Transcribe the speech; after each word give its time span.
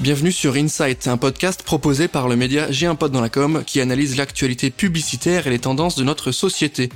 Bienvenue 0.00 0.30
sur 0.30 0.54
Insight, 0.54 1.08
un 1.08 1.16
podcast 1.16 1.64
proposé 1.64 2.06
par 2.06 2.28
le 2.28 2.36
média 2.36 2.70
J'ai 2.70 2.86
un 2.86 2.94
pote 2.94 3.10
dans 3.10 3.20
la 3.20 3.28
com 3.28 3.64
qui 3.66 3.80
analyse 3.80 4.16
l'actualité 4.16 4.70
publicitaire 4.70 5.48
et 5.48 5.50
les 5.50 5.58
tendances 5.58 5.96
de 5.96 6.04
notre 6.04 6.30
société. 6.30 6.88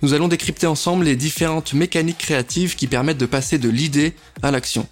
Nous 0.00 0.14
allons 0.14 0.26
décrypter 0.26 0.66
ensemble 0.66 1.04
les 1.04 1.16
différentes 1.16 1.74
mécaniques 1.74 2.16
créatives 2.16 2.74
qui 2.74 2.86
permettent 2.86 3.18
de 3.18 3.26
passer 3.26 3.58
de 3.58 3.68
l'idée 3.68 4.14
à 4.42 4.50
l'action. 4.50 4.88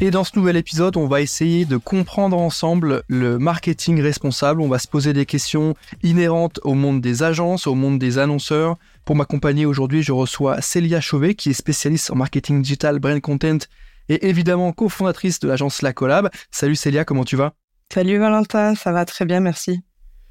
Et 0.00 0.10
dans 0.10 0.24
ce 0.24 0.30
nouvel 0.36 0.56
épisode, 0.56 0.96
on 0.96 1.08
va 1.08 1.20
essayer 1.20 1.66
de 1.66 1.76
comprendre 1.76 2.38
ensemble 2.38 3.02
le 3.08 3.38
marketing 3.38 4.00
responsable. 4.00 4.62
On 4.62 4.68
va 4.68 4.78
se 4.78 4.88
poser 4.88 5.12
des 5.12 5.26
questions 5.26 5.74
inhérentes 6.02 6.58
au 6.62 6.72
monde 6.72 7.02
des 7.02 7.22
agences, 7.22 7.66
au 7.66 7.74
monde 7.74 7.98
des 7.98 8.16
annonceurs. 8.16 8.78
Pour 9.04 9.14
m'accompagner 9.14 9.66
aujourd'hui, 9.66 10.02
je 10.02 10.12
reçois 10.12 10.62
Célia 10.62 11.02
Chauvet, 11.02 11.34
qui 11.34 11.50
est 11.50 11.54
spécialiste 11.54 12.10
en 12.10 12.14
marketing 12.14 12.62
digital, 12.62 12.98
brand 12.98 13.20
content 13.20 13.58
et 14.08 14.28
évidemment 14.28 14.72
cofondatrice 14.72 15.40
de 15.40 15.48
l'agence 15.48 15.82
La 15.82 15.92
Collab. 15.92 16.30
Salut 16.50 16.76
Célia, 16.76 17.04
comment 17.04 17.24
tu 17.24 17.36
vas? 17.36 17.54
Salut 17.92 18.18
Valentin, 18.18 18.74
ça 18.74 18.92
va 18.92 19.04
très 19.04 19.24
bien, 19.24 19.40
merci. 19.40 19.80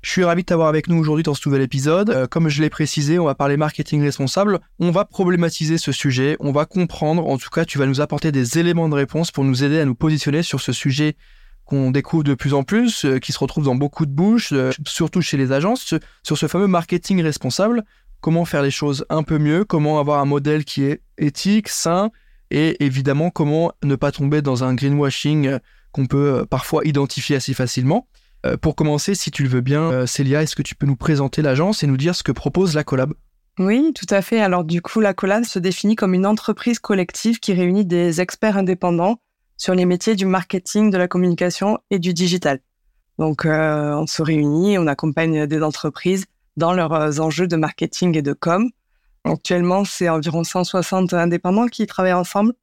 Je 0.01 0.11
suis 0.11 0.23
ravi 0.23 0.43
de 0.43 0.45
t'avoir 0.45 0.67
avec 0.67 0.87
nous 0.87 0.97
aujourd'hui 0.97 1.23
dans 1.23 1.33
ce 1.33 1.41
nouvel 1.49 1.63
épisode. 1.63 2.11
Euh, 2.11 2.27
comme 2.27 2.49
je 2.49 2.61
l'ai 2.61 2.69
précisé, 2.69 3.17
on 3.19 3.25
va 3.25 3.35
parler 3.35 3.57
marketing 3.57 4.01
responsable. 4.01 4.59
On 4.79 4.91
va 4.91 5.05
problématiser 5.05 5.77
ce 5.77 5.91
sujet, 5.91 6.37
on 6.39 6.51
va 6.51 6.65
comprendre, 6.65 7.27
en 7.27 7.37
tout 7.37 7.49
cas 7.49 7.65
tu 7.65 7.77
vas 7.77 7.87
nous 7.87 7.99
apporter 7.99 8.31
des 8.31 8.59
éléments 8.59 8.89
de 8.89 8.95
réponse 8.95 9.31
pour 9.31 9.43
nous 9.43 9.63
aider 9.63 9.79
à 9.79 9.85
nous 9.85 9.95
positionner 9.95 10.43
sur 10.43 10.61
ce 10.61 10.71
sujet 10.71 11.15
qu'on 11.65 11.91
découvre 11.91 12.23
de 12.23 12.35
plus 12.35 12.53
en 12.53 12.63
plus, 12.63 13.05
euh, 13.05 13.19
qui 13.19 13.33
se 13.33 13.39
retrouve 13.39 13.65
dans 13.65 13.75
beaucoup 13.75 14.05
de 14.05 14.11
bouches, 14.11 14.53
euh, 14.53 14.71
surtout 14.85 15.21
chez 15.21 15.35
les 15.35 15.51
agences, 15.51 15.95
sur 16.23 16.37
ce 16.37 16.47
fameux 16.47 16.67
marketing 16.67 17.21
responsable. 17.21 17.83
Comment 18.21 18.45
faire 18.45 18.61
les 18.61 18.71
choses 18.71 19.05
un 19.09 19.23
peu 19.23 19.37
mieux, 19.37 19.65
comment 19.65 19.99
avoir 19.99 20.21
un 20.21 20.25
modèle 20.25 20.63
qui 20.63 20.83
est 20.83 21.01
éthique, 21.17 21.67
sain, 21.67 22.11
et 22.51 22.83
évidemment 22.83 23.29
comment 23.29 23.71
ne 23.83 23.95
pas 23.95 24.11
tomber 24.11 24.41
dans 24.41 24.63
un 24.63 24.73
greenwashing 24.73 25.47
euh, 25.47 25.59
qu'on 25.91 26.05
peut 26.05 26.39
euh, 26.39 26.45
parfois 26.45 26.85
identifier 26.85 27.35
assez 27.35 27.53
facilement. 27.53 28.07
Euh, 28.45 28.57
pour 28.57 28.75
commencer, 28.75 29.15
si 29.15 29.31
tu 29.31 29.43
le 29.43 29.49
veux 29.49 29.61
bien, 29.61 30.05
Célia, 30.05 30.43
est-ce 30.43 30.55
que 30.55 30.61
tu 30.61 30.75
peux 30.75 30.85
nous 30.85 30.95
présenter 30.95 31.41
l'agence 31.41 31.83
et 31.83 31.87
nous 31.87 31.97
dire 31.97 32.15
ce 32.15 32.23
que 32.23 32.31
propose 32.31 32.75
la 32.75 32.83
collab? 32.83 33.13
Oui, 33.59 33.91
tout 33.95 34.05
à 34.13 34.21
fait. 34.21 34.39
Alors 34.39 34.63
du 34.63 34.81
coup, 34.81 34.99
la 34.99 35.13
collab 35.13 35.43
se 35.43 35.57
définit 35.57 35.95
comme 35.95 36.13
une 36.13 36.27
entreprise 36.27 36.77
collective 36.77 37.39
qui 37.39 37.53
réunit 37.53 37.85
des 37.85 38.21
experts 38.21 38.57
indépendants 38.57 39.19
sur 39.57 39.73
les 39.73 39.85
métiers 39.85 40.15
du 40.15 40.27
marketing, 40.27 40.91
de 40.91 40.97
la 40.97 41.07
communication 41.07 41.79
et 41.89 41.97
du 41.97 42.13
digital. 42.13 42.59
Donc 43.17 43.45
on 43.45 44.05
se 44.05 44.21
réunit, 44.21 44.77
on 44.77 44.85
accompagne 44.85 45.47
des 45.47 45.63
entreprises 45.63 46.25
dans 46.55 46.73
leurs 46.73 47.19
enjeux 47.19 47.47
de 47.47 47.55
marketing 47.55 48.15
et 48.15 48.21
de 48.21 48.33
com 48.33 48.69
Actuellement, 49.31 49.85
c'est 49.85 50.09
environ 50.09 50.43
160 50.43 51.13
indépendants 51.13 51.67
qui 51.67 51.85
travaillent 51.85 52.13
ensemble 52.13 52.53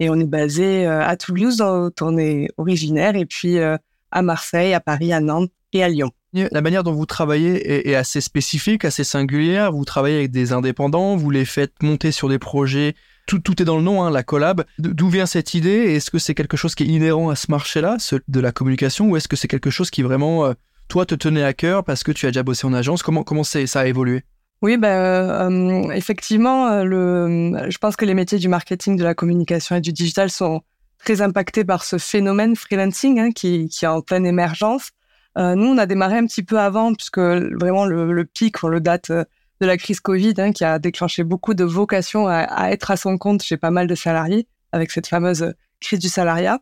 et 0.00 0.08
on 0.08 0.18
est 0.18 0.26
basé 0.26 0.86
euh, 0.86 1.06
à 1.06 1.16
Toulouse, 1.16 1.58
dont 1.58 1.92
on 2.00 2.18
est 2.18 2.48
originaire, 2.56 3.14
et 3.16 3.26
puis 3.26 3.58
euh, 3.58 3.76
à 4.10 4.22
Marseille, 4.22 4.72
à 4.74 4.80
Paris, 4.80 5.12
à 5.12 5.20
Nantes 5.20 5.50
et 5.72 5.84
à 5.84 5.88
Lyon. 5.88 6.10
La 6.32 6.62
manière 6.62 6.84
dont 6.84 6.92
vous 6.92 7.06
travaillez 7.06 7.90
est, 7.90 7.94
assez 7.96 8.20
spécifique, 8.20 8.84
assez 8.84 9.02
singulière. 9.02 9.72
Vous 9.72 9.84
travaillez 9.84 10.16
avec 10.16 10.30
des 10.30 10.52
indépendants, 10.52 11.16
vous 11.16 11.30
les 11.30 11.44
faites 11.44 11.82
monter 11.82 12.12
sur 12.12 12.28
des 12.28 12.38
projets. 12.38 12.94
Tout, 13.26 13.60
est 13.60 13.64
dans 13.64 13.76
le 13.76 13.82
nom, 13.82 14.04
hein, 14.04 14.10
la 14.10 14.22
collab. 14.22 14.64
D'où 14.78 15.08
vient 15.08 15.26
cette 15.26 15.54
idée 15.54 15.94
Est-ce 15.94 16.10
que 16.10 16.18
c'est 16.18 16.34
quelque 16.34 16.56
chose 16.56 16.76
qui 16.76 16.84
est 16.84 16.86
inhérent 16.86 17.30
à 17.30 17.36
ce 17.36 17.50
marché-là, 17.50 17.96
de 18.28 18.40
la 18.40 18.52
communication, 18.52 19.08
ou 19.08 19.16
est-ce 19.16 19.26
que 19.26 19.36
c'est 19.36 19.48
quelque 19.48 19.70
chose 19.70 19.90
qui 19.90 20.02
vraiment, 20.02 20.46
euh, 20.46 20.52
toi, 20.88 21.04
te 21.04 21.16
tenait 21.16 21.42
à 21.42 21.52
cœur 21.52 21.82
parce 21.82 22.04
que 22.04 22.12
tu 22.12 22.26
as 22.26 22.30
déjà 22.30 22.44
bossé 22.44 22.64
en 22.64 22.74
agence? 22.74 23.02
Comment 23.02 23.44
ça 23.44 23.80
a 23.80 23.86
évolué? 23.86 24.22
Oui, 24.62 24.76
ben, 24.76 24.88
euh, 24.88 25.90
effectivement, 25.92 26.68
euh, 26.68 26.84
le, 26.84 27.70
je 27.70 27.78
pense 27.78 27.96
que 27.96 28.04
les 28.04 28.12
métiers 28.12 28.38
du 28.38 28.48
marketing, 28.48 28.96
de 28.96 29.04
la 29.04 29.14
communication 29.14 29.76
et 29.76 29.80
du 29.80 29.92
digital 29.92 30.30
sont 30.30 30.60
très 30.98 31.22
impactés 31.22 31.64
par 31.64 31.82
ce 31.82 31.96
phénomène 31.96 32.54
freelancing 32.56 33.18
hein, 33.20 33.30
qui, 33.32 33.68
qui 33.68 33.86
est 33.86 33.88
en 33.88 34.02
pleine 34.02 34.26
émergence. 34.26 34.90
Euh, 35.38 35.54
nous, 35.54 35.66
on 35.66 35.78
a 35.78 35.86
démarré 35.86 36.18
un 36.18 36.26
petit 36.26 36.42
peu 36.42 36.58
avant, 36.58 36.92
puisque 36.92 37.18
vraiment 37.18 37.86
le, 37.86 38.12
le 38.12 38.24
pic, 38.26 38.62
le 38.62 38.80
date 38.80 39.10
de 39.10 39.66
la 39.66 39.78
crise 39.78 40.00
Covid, 40.00 40.34
hein, 40.36 40.52
qui 40.52 40.64
a 40.64 40.78
déclenché 40.78 41.24
beaucoup 41.24 41.54
de 41.54 41.64
vocations 41.64 42.28
à, 42.28 42.70
être 42.70 42.90
à 42.90 42.98
son 42.98 43.16
compte 43.16 43.42
chez 43.42 43.56
pas 43.56 43.70
mal 43.70 43.86
de 43.86 43.94
salariés, 43.94 44.46
avec 44.72 44.90
cette 44.90 45.06
fameuse 45.06 45.54
crise 45.80 46.00
du 46.00 46.08
salariat. 46.08 46.60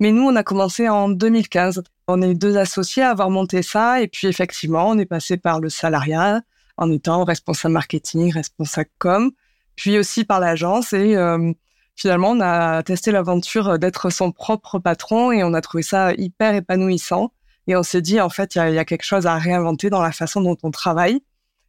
Mais 0.00 0.10
nous, 0.10 0.22
on 0.22 0.34
a 0.34 0.42
commencé 0.42 0.88
en 0.88 1.08
2015. 1.08 1.84
On 2.08 2.20
est 2.22 2.34
deux 2.34 2.56
associés 2.56 3.04
à 3.04 3.10
avoir 3.10 3.30
monté 3.30 3.62
ça, 3.62 4.00
et 4.00 4.08
puis 4.08 4.26
effectivement, 4.26 4.88
on 4.88 4.98
est 4.98 5.06
passé 5.06 5.36
par 5.36 5.60
le 5.60 5.68
salariat, 5.68 6.42
en 6.76 6.90
étant 6.90 7.24
responsable 7.24 7.74
marketing, 7.74 8.32
responsable 8.32 8.90
com, 8.98 9.30
puis 9.76 9.98
aussi 9.98 10.24
par 10.24 10.40
l'agence. 10.40 10.92
Et 10.92 11.16
euh, 11.16 11.52
finalement, 11.94 12.30
on 12.30 12.40
a 12.40 12.82
testé 12.82 13.12
l'aventure 13.12 13.78
d'être 13.78 14.10
son 14.10 14.32
propre 14.32 14.78
patron 14.78 15.32
et 15.32 15.42
on 15.44 15.54
a 15.54 15.60
trouvé 15.60 15.82
ça 15.82 16.12
hyper 16.14 16.54
épanouissant. 16.54 17.32
Et 17.66 17.76
on 17.76 17.82
s'est 17.82 18.02
dit, 18.02 18.20
en 18.20 18.28
fait, 18.28 18.54
il 18.54 18.74
y, 18.74 18.78
a, 18.78 18.84
quelque 18.84 19.04
chose 19.04 19.26
à 19.26 19.36
réinventer 19.36 19.90
dans 19.90 20.02
la 20.02 20.12
façon 20.12 20.40
dont 20.40 20.56
on 20.62 20.70
travaille. 20.70 21.20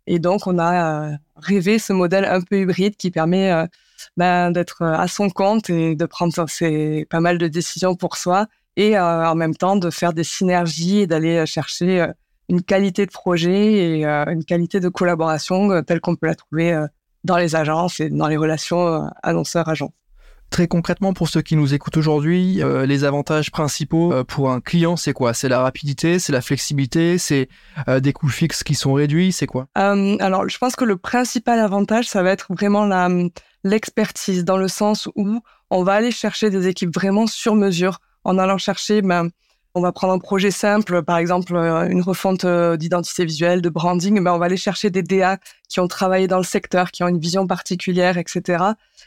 Et 0.05 0.19
donc, 0.19 0.45
on 0.45 0.59
a 0.59 1.09
euh, 1.11 1.15
rêvé 1.35 1.79
ce 1.79 1.91
modèle 1.91 2.25
un 2.25 2.41
peu 2.41 2.61
hybride 2.61 2.95
qui 2.97 3.09
permet 3.09 3.51
euh, 3.51 3.65
ben, 4.15 4.51
d'être 4.51 4.83
à 4.83 5.07
son 5.07 5.29
compte 5.29 5.69
et 5.69 5.95
de 5.95 6.05
prendre 6.05 6.33
pas 7.09 7.19
mal 7.19 7.37
de 7.37 7.47
décisions 7.47 7.95
pour 7.95 8.15
soi 8.17 8.47
et 8.75 8.97
en 8.99 9.33
même 9.33 9.55
temps 9.55 9.75
de 9.75 9.89
faire 9.89 10.13
des 10.13 10.23
synergies 10.23 10.99
et 10.99 11.07
d'aller 11.07 11.47
chercher 11.47 12.11
une 12.49 12.61
qualité 12.61 13.05
de 13.05 13.11
projet 13.11 13.73
et 13.73 14.05
euh, 14.05 14.25
une 14.27 14.43
qualité 14.43 14.79
de 14.79 14.89
collaboration 14.89 15.71
euh, 15.71 15.81
telle 15.81 15.99
qu'on 15.99 16.15
peut 16.15 16.27
la 16.27 16.35
trouver 16.35 16.73
euh, 16.73 16.87
dans 17.23 17.37
les 17.37 17.55
agences 17.55 17.99
et 17.99 18.09
dans 18.09 18.27
les 18.27 18.37
relations 18.37 19.09
annonceurs-agents. 19.23 19.93
Très 20.49 20.69
concrètement, 20.69 21.11
pour 21.11 21.27
ceux 21.27 21.41
qui 21.41 21.57
nous 21.57 21.73
écoutent 21.73 21.97
aujourd'hui, 21.97 22.61
les 22.85 23.03
avantages 23.03 23.51
principaux 23.51 24.23
pour 24.23 24.49
un 24.49 24.61
client, 24.61 24.95
c'est 24.95 25.11
quoi? 25.11 25.33
C'est 25.33 25.49
la 25.49 25.59
rapidité, 25.59 26.19
c'est 26.19 26.31
la 26.31 26.39
flexibilité, 26.39 27.17
c'est 27.17 27.49
des 27.99 28.13
coûts 28.13 28.29
fixes 28.29 28.63
qui 28.63 28.75
sont 28.75 28.93
réduits, 28.93 29.33
c'est 29.33 29.45
quoi? 29.45 29.67
Alors, 29.75 30.47
je 30.47 30.57
pense 30.57 30.77
que 30.77 30.85
le 30.85 30.95
principal 30.95 31.59
avantage, 31.59 32.07
ça 32.07 32.23
va 32.23 32.31
être 32.31 32.47
vraiment 32.53 32.85
la 32.85 33.09
l'expertise, 33.65 34.45
dans 34.45 34.57
le 34.57 34.69
sens 34.69 35.09
où 35.15 35.41
on 35.69 35.83
va 35.83 35.93
aller 35.93 36.11
chercher 36.11 36.49
des 36.49 36.67
équipes 36.67 36.93
vraiment 36.93 37.27
sur 37.27 37.55
mesure, 37.55 37.99
en 38.23 38.37
allant 38.37 38.57
chercher 38.57 39.01
ben, 39.01 39.29
on 39.77 39.81
va 39.81 39.91
prendre 39.91 40.13
un 40.13 40.19
projet 40.19 40.49
simple, 40.49 41.03
par 41.03 41.17
exemple 41.17 41.55
euh, 41.55 41.87
une 41.87 42.01
refonte 42.01 42.45
euh, 42.45 42.77
d'identité 42.77 43.25
visuelle, 43.25 43.61
de 43.61 43.69
branding, 43.69 44.23
ben 44.23 44.33
on 44.33 44.39
va 44.39 44.45
aller 44.47 44.57
chercher 44.57 44.89
des 44.89 45.03
DA 45.03 45.37
qui 45.69 45.79
ont 45.79 45.87
travaillé 45.87 46.27
dans 46.27 46.39
le 46.39 46.43
secteur, 46.43 46.89
qui 46.89 47.03
ont 47.03 47.07
une 47.07 47.19
vision 47.19 47.45
particulière, 47.45 48.17
etc. 48.17 48.63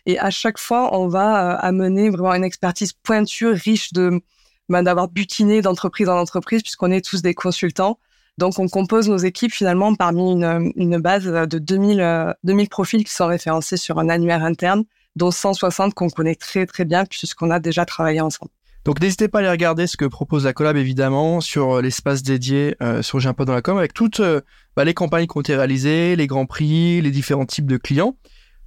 Et 0.07 0.17
à 0.21 0.31
chaque 0.31 0.59
fois, 0.59 0.97
on 0.97 1.09
va 1.09 1.55
euh, 1.55 1.59
amener 1.61 2.09
vraiment 2.09 2.35
une 2.35 2.45
expertise 2.45 2.93
pointue, 2.93 3.49
riche 3.49 3.93
de 3.93 4.21
ben, 4.69 4.85
d'avoir 4.85 5.09
butiné 5.09 5.61
d'entreprise 5.61 6.09
en 6.09 6.17
entreprise, 6.17 6.63
puisqu'on 6.63 6.93
est 6.93 7.05
tous 7.05 7.21
des 7.21 7.35
consultants. 7.35 7.99
Donc, 8.39 8.61
on 8.61 8.69
compose 8.69 9.09
nos 9.09 9.17
équipes 9.17 9.53
finalement 9.53 9.97
parmi 9.97 10.33
une, 10.33 10.99
base 10.99 11.25
de 11.25 11.59
2000, 11.59 12.37
2000 12.45 12.69
profils 12.69 13.05
qui 13.05 13.13
sont 13.13 13.27
référencés 13.27 13.77
sur 13.77 13.99
un 13.99 14.09
annuaire 14.09 14.45
interne, 14.45 14.85
dont 15.17 15.33
160 15.33 15.95
qu'on 15.95 16.09
connaît 16.09 16.37
très 16.37 16.65
très 16.67 16.85
bien 16.85 17.05
puisqu'on 17.05 17.51
a 17.51 17.59
déjà 17.59 17.85
travaillé 17.85 18.21
ensemble. 18.21 18.53
Donc 18.85 19.01
n'hésitez 19.01 19.29
pas 19.29 19.39
à 19.39 19.41
aller 19.43 19.51
regarder 19.51 19.87
ce 19.87 19.97
que 19.97 20.07
propose 20.07 20.45
la 20.47 20.55
collab 20.55 20.77
évidemment 20.77 21.41
sur 21.41 21.77
euh, 21.77 21.83
l'espace 21.83 22.23
dédié 22.23 22.77
euh, 22.83 23.03
sur 23.03 23.21
J'ai 23.21 23.29
un 23.29 23.35
dans 23.39 23.53
la 23.53 23.61
com 23.61 23.77
avec 23.77 23.93
toutes 23.93 24.21
euh, 24.21 24.41
bah, 24.75 24.85
les 24.85 24.95
campagnes 24.95 25.27
qui 25.27 25.37
ont 25.37 25.43
été 25.43 25.55
réalisées, 25.55 26.17
les 26.17 26.27
grands 26.27 26.47
prix, 26.47 27.03
les 27.03 27.11
différents 27.11 27.45
types 27.45 27.67
de 27.67 27.77
clients. 27.77 28.17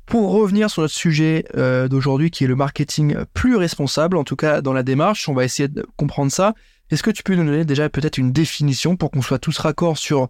Pour 0.06 0.31
revenir 0.34 0.69
sur 0.69 0.81
notre 0.81 0.94
sujet 0.94 1.46
d'aujourd'hui 1.90 2.29
qui 2.29 2.44
est 2.44 2.47
le 2.47 2.57
marketing 2.57 3.16
plus 3.34 3.56
responsable, 3.56 4.18
en 4.18 4.25
tout 4.25 4.35
cas 4.35 4.59
dans 4.59 4.74
la 4.74 4.84
démarche, 4.84 5.29
on 5.29 5.34
va 5.34 5.46
essayer 5.46 5.69
de 5.69 5.85
comprendre 5.96 6.30
ça. 6.30 6.56
Est-ce 6.91 7.01
que 7.01 7.09
tu 7.09 7.24
peux 7.24 7.35
nous 7.35 7.45
donner 7.45 7.63
déjà 7.63 7.88
peut-être 7.88 8.18
une 8.18 8.34
définition 8.34 8.97
pour 8.97 9.12
qu'on 9.12 9.22
soit 9.22 9.40
tous 9.40 9.57
raccords 9.59 9.97
sur 9.97 10.28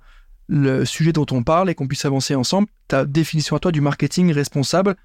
le 0.48 0.86
sujet 0.86 1.12
dont 1.12 1.26
on 1.32 1.42
parle 1.42 1.72
et 1.72 1.76
qu'on 1.76 1.88
puisse 1.88 2.06
avancer 2.06 2.36
ensemble? 2.36 2.68
Ta 2.88 3.04
définition 3.04 3.56
à 3.56 3.60
toi 3.60 3.72
du 3.72 3.82
marketing 3.82 4.32
responsable, 4.32 4.96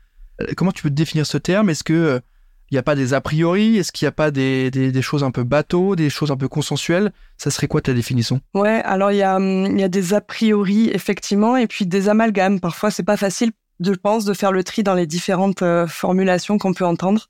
comment 0.54 0.72
tu 0.72 0.82
peux 0.82 0.90
définir 0.90 1.24
ce 1.24 1.38
terme? 1.38 1.70
Est-ce 1.70 1.82
que 1.82 2.20
il 2.70 2.74
n'y 2.74 2.78
a 2.78 2.82
pas 2.82 2.94
des 2.94 3.14
a 3.14 3.20
priori? 3.20 3.78
Est-ce 3.78 3.92
qu'il 3.92 4.04
n'y 4.04 4.10
a 4.10 4.12
pas 4.12 4.30
des, 4.30 4.70
des, 4.70 5.02
choses 5.02 5.24
un 5.24 5.30
peu 5.30 5.42
bateaux, 5.42 5.96
des 5.96 6.10
choses 6.10 6.30
un 6.30 6.36
peu 6.36 6.48
consensuelles? 6.48 7.12
Ça 7.38 7.50
serait 7.50 7.66
quoi 7.66 7.80
ta 7.80 7.94
définition? 7.94 8.40
Ouais, 8.54 8.82
alors 8.84 9.10
il 9.10 9.16
y 9.16 9.22
a, 9.22 9.36
hum, 9.36 9.78
y 9.78 9.82
a 9.82 9.88
des 9.88 10.12
a 10.12 10.20
priori, 10.20 10.90
effectivement, 10.90 11.56
et 11.56 11.66
puis 11.66 11.86
des 11.86 12.08
amalgames. 12.10 12.60
Parfois, 12.60 12.90
c'est 12.90 13.04
pas 13.04 13.16
facile, 13.16 13.52
je 13.80 13.92
pense, 13.92 14.26
de 14.26 14.34
faire 14.34 14.52
le 14.52 14.64
tri 14.64 14.82
dans 14.82 14.94
les 14.94 15.06
différentes 15.06 15.62
euh, 15.62 15.86
formulations 15.86 16.58
qu'on 16.58 16.74
peut 16.74 16.84
entendre. 16.84 17.28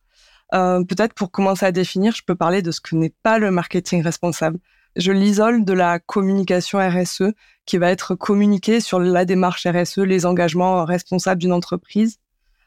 Euh, 0.55 0.83
Peut-être 0.83 1.15
pour 1.15 1.31
commencer 1.31 1.67
à 1.67 1.73
définir, 1.73 2.15
je 2.17 2.23
peux 2.27 2.35
parler 2.35 2.61
de 2.61 2.73
ce 2.73 2.81
que 2.81 2.97
n'est 2.97 3.15
pas 3.23 3.39
le 3.39 3.53
marketing 3.53 4.03
responsable. 4.03 4.59
Je 4.97 5.13
l'isole 5.13 5.65
de 5.65 5.73
la 5.73 6.01
communication 6.01 6.81
RSE 6.81 7.35
qui 7.65 7.79
va 7.79 7.91
être 7.91 8.17
communiquée 8.17 8.81
sur 8.81 8.99
la 8.99 9.25
démarche 9.25 9.67
RSE, 9.69 9.99
les 9.99 10.27
engagements 10.27 10.85
responsables 10.85 11.41
d'une 11.41 11.53
entreprise. 11.53 12.17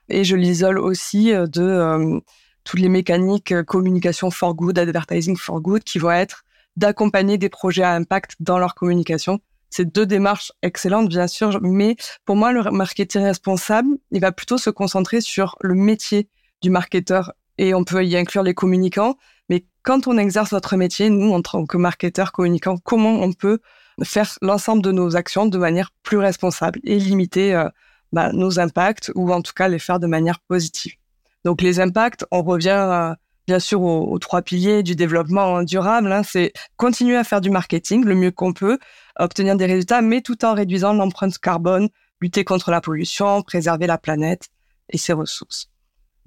Et 0.08 0.24
je 0.24 0.38
l'isole 0.38 0.80
aussi 0.80 1.34
euh, 1.34 1.48
de 1.48 2.22
toutes 2.64 2.80
les 2.80 2.90
mécaniques 2.90 3.52
euh, 3.52 3.64
communication 3.64 4.32
for 4.32 4.54
good, 4.56 4.78
advertising 4.78 5.38
for 5.38 5.62
good, 5.62 5.84
qui 5.84 6.00
vont 6.00 6.12
être 6.12 6.44
d'accompagner 6.76 7.38
des 7.38 7.50
projets 7.50 7.84
à 7.84 7.94
impact 7.94 8.36
dans 8.40 8.58
leur 8.58 8.76
communication. 8.76 9.40
C'est 9.70 9.86
deux 9.86 10.06
démarches 10.06 10.52
excellentes, 10.62 11.10
bien 11.10 11.28
sûr, 11.28 11.60
mais 11.62 11.96
pour 12.26 12.36
moi, 12.36 12.52
le 12.52 12.62
marketing 12.72 13.24
responsable, 13.24 13.90
il 14.12 14.20
va 14.20 14.32
plutôt 14.32 14.58
se 14.58 14.70
concentrer 14.70 15.22
sur 15.22 15.56
le 15.62 15.76
métier 15.76 16.30
du 16.62 16.70
marketeur 16.70 17.34
et 17.58 17.74
on 17.74 17.84
peut 17.84 18.04
y 18.06 18.18
inclure 18.18 18.44
les 18.44 18.54
communicants, 18.54 19.18
Mais 19.50 19.66
quand 19.84 20.08
on 20.08 20.18
exerce 20.18 20.52
notre 20.52 20.78
métier, 20.78 21.10
nous, 21.10 21.32
en 21.32 21.42
tant 21.42 21.66
que 21.66 21.78
marketeurs 21.78 22.32
communicants, 22.32 22.78
comment 22.84 23.22
on 23.22 23.34
peut 23.34 23.60
faire 24.04 24.38
l'ensemble 24.42 24.82
de 24.82 24.92
nos 24.92 25.16
actions 25.16 25.46
de 25.46 25.58
manière 25.58 25.92
plus 26.04 26.18
responsable 26.18 26.80
et 26.84 26.98
limiter 26.98 27.54
euh, 27.54 27.70
bah, 28.12 28.32
nos 28.34 28.60
impacts 28.60 29.12
ou 29.16 29.32
en 29.32 29.42
tout 29.42 29.54
cas 29.54 29.68
les 29.68 29.80
faire 29.80 30.00
de 30.00 30.08
manière 30.08 30.40
positive? 30.40 31.01
Donc 31.44 31.62
les 31.62 31.80
impacts, 31.80 32.26
on 32.32 32.44
revient 32.44 32.70
euh, 32.70 33.16
bien 33.48 33.60
sûr 33.60 33.82
aux, 33.82 34.20
trois 34.20 34.42
piliers 34.42 34.84
du 34.84 34.96
développement 34.96 35.64
durable. 35.64 36.12
Hein, 36.12 36.24
c'est 36.24 36.54
continuer 36.78 37.18
à 37.18 37.24
faire 37.24 37.42
du 37.42 37.50
marketing 37.50 38.06
le 38.06 38.16
mieux 38.16 38.32
qu'on 38.32 38.54
peut, 38.54 38.78
obtenir 39.18 39.56
des 39.56 39.66
résultats, 39.66 40.02
mais 40.02 40.22
tout 40.22 40.46
en 40.46 40.54
réduisant 40.54 40.94
l'empreinte 40.94 41.38
carbone, 41.38 41.90
lutter 42.22 42.44
contre 42.44 42.72
la 42.72 42.82
pollution, 42.82 43.42
préserver 43.42 43.88
la 43.88 43.98
planète 43.98 44.50
et 44.90 44.98
ses 44.98 45.14
ressources. 45.14 45.70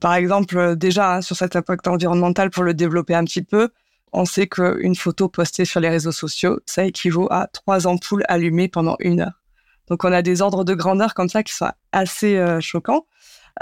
Par 0.00 0.14
exemple, 0.14 0.58
euh, 0.58 0.74
déjà 0.74 1.16
hein, 1.16 1.20
sur 1.22 1.36
cet 1.36 1.56
impact 1.56 1.86
environnemental, 1.86 2.50
pour 2.50 2.64
le 2.64 2.74
développer 2.74 3.14
un 3.14 3.24
petit 3.24 3.42
peu, 3.42 3.70
on 4.12 4.24
sait 4.24 4.46
qu'une 4.46 4.94
photo 4.94 5.28
postée 5.28 5.64
sur 5.64 5.80
les 5.80 5.88
réseaux 5.88 6.12
sociaux, 6.12 6.60
ça 6.66 6.84
équivaut 6.84 7.26
à 7.32 7.48
trois 7.48 7.86
ampoules 7.86 8.24
allumées 8.28 8.68
pendant 8.68 8.96
une 9.00 9.20
heure. 9.20 9.42
Donc 9.88 10.04
on 10.04 10.12
a 10.12 10.22
des 10.22 10.40
ordres 10.40 10.64
de 10.64 10.74
grandeur 10.74 11.14
comme 11.14 11.28
ça 11.28 11.42
qui 11.42 11.52
sont 11.52 11.70
assez 11.92 12.36
euh, 12.36 12.60
choquants. 12.60 13.06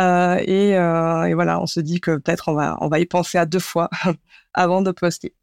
Euh, 0.00 0.36
et, 0.44 0.76
euh, 0.76 1.24
et, 1.24 1.34
voilà, 1.34 1.60
on 1.60 1.66
se 1.66 1.80
dit 1.80 2.00
que 2.00 2.16
peut-être 2.16 2.48
on 2.48 2.54
va, 2.54 2.78
on 2.80 2.88
va 2.88 2.98
y 2.98 3.06
penser 3.06 3.38
à 3.38 3.46
deux 3.46 3.58
fois 3.58 3.90
avant 4.54 4.82
de 4.82 4.90
poster. 4.90 5.34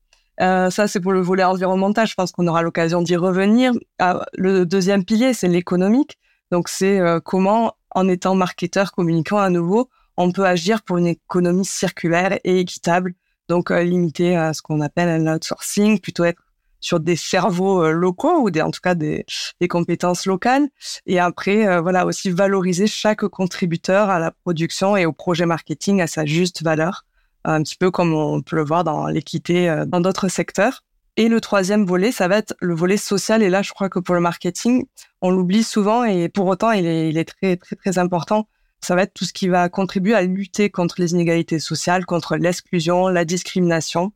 Euh, 0.41 0.69
ça, 0.69 0.87
c'est 0.87 0.99
pour 0.99 1.11
le 1.11 1.21
volet 1.21 1.43
environnemental. 1.43 2.07
Je 2.07 2.15
pense 2.15 2.31
qu'on 2.31 2.47
aura 2.47 2.61
l'occasion 2.61 3.01
d'y 3.01 3.15
revenir. 3.15 3.73
Ah, 3.99 4.25
le 4.33 4.65
deuxième 4.65 5.03
pilier, 5.03 5.33
c'est 5.33 5.49
l'économique. 5.49 6.17
Donc, 6.51 6.69
c'est 6.69 6.99
euh, 6.99 7.19
comment, 7.19 7.75
en 7.91 8.07
étant 8.07 8.35
marketeur, 8.35 8.91
communicant 8.91 9.37
à 9.37 9.49
nouveau, 9.49 9.89
on 10.17 10.31
peut 10.31 10.45
agir 10.45 10.81
pour 10.81 10.97
une 10.97 11.07
économie 11.07 11.65
circulaire 11.65 12.39
et 12.43 12.59
équitable. 12.59 13.13
Donc, 13.49 13.71
limiter 13.71 14.35
ce 14.53 14.61
qu'on 14.61 14.79
appelle 14.81 15.09
un 15.09 15.35
outsourcing, 15.35 15.99
plutôt 15.99 16.23
être 16.23 16.41
sur 16.79 16.99
des 16.99 17.15
cerveaux 17.15 17.83
euh, 17.83 17.91
locaux 17.91 18.41
ou 18.41 18.51
des, 18.51 18.61
en 18.61 18.71
tout 18.71 18.81
cas 18.81 18.95
des, 18.95 19.25
des 19.59 19.67
compétences 19.67 20.25
locales. 20.25 20.67
Et 21.05 21.19
après, 21.19 21.67
euh, 21.67 21.81
voilà, 21.81 22.05
aussi 22.05 22.29
valoriser 22.29 22.87
chaque 22.87 23.25
contributeur 23.27 24.09
à 24.09 24.19
la 24.19 24.31
production 24.31 24.95
et 24.97 25.05
au 25.05 25.13
projet 25.13 25.45
marketing 25.45 26.01
à 26.01 26.07
sa 26.07 26.25
juste 26.25 26.63
valeur, 26.63 27.05
un 27.43 27.61
petit 27.63 27.75
peu 27.75 27.91
comme 27.91 28.13
on 28.13 28.41
peut 28.41 28.55
le 28.55 28.65
voir 28.65 28.83
dans 28.83 29.07
l'équité 29.07 29.69
euh, 29.69 29.85
dans 29.85 29.99
d'autres 29.99 30.27
secteurs. 30.27 30.83
Et 31.17 31.27
le 31.27 31.41
troisième 31.41 31.85
volet, 31.85 32.13
ça 32.13 32.29
va 32.29 32.37
être 32.37 32.53
le 32.61 32.73
volet 32.73 32.95
social. 32.95 33.43
Et 33.43 33.49
là, 33.49 33.61
je 33.61 33.73
crois 33.73 33.89
que 33.89 33.99
pour 33.99 34.15
le 34.15 34.21
marketing, 34.21 34.85
on 35.21 35.31
l'oublie 35.31 35.63
souvent 35.63 36.05
et 36.05 36.29
pour 36.29 36.47
autant, 36.47 36.71
il 36.71 36.85
est, 36.85 37.09
il 37.09 37.17
est 37.17 37.25
très, 37.25 37.57
très, 37.57 37.75
très 37.75 37.97
important. 37.97 38.47
Ça 38.79 38.95
va 38.95 39.01
être 39.01 39.13
tout 39.13 39.25
ce 39.25 39.33
qui 39.33 39.49
va 39.49 39.67
contribuer 39.67 40.13
à 40.13 40.21
lutter 40.21 40.69
contre 40.69 40.95
les 41.01 41.11
inégalités 41.11 41.59
sociales, 41.59 42.05
contre 42.05 42.37
l'exclusion, 42.37 43.09
la 43.09 43.25
discrimination 43.25 44.13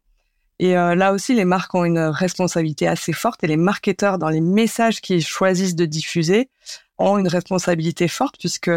et 0.64 0.78
euh, 0.78 0.96
là 0.96 1.12
aussi, 1.12 1.36
les 1.36 1.44
marques 1.44 1.76
ont 1.76 1.84
une 1.84 2.00
responsabilité 2.00 2.88
assez 2.88 3.12
forte 3.12 3.44
et 3.44 3.48
les 3.48 3.58
marketeurs, 3.58 4.18
dans 4.18 4.30
les 4.30 4.40
messages 4.40 5.02
qu'ils 5.02 5.22
choisissent 5.22 5.76
de 5.76 5.84
diffuser, 5.84 6.50
ont 6.98 7.18
une 7.18 7.28
responsabilité 7.28 8.08
forte 8.08 8.38
puisque 8.40 8.72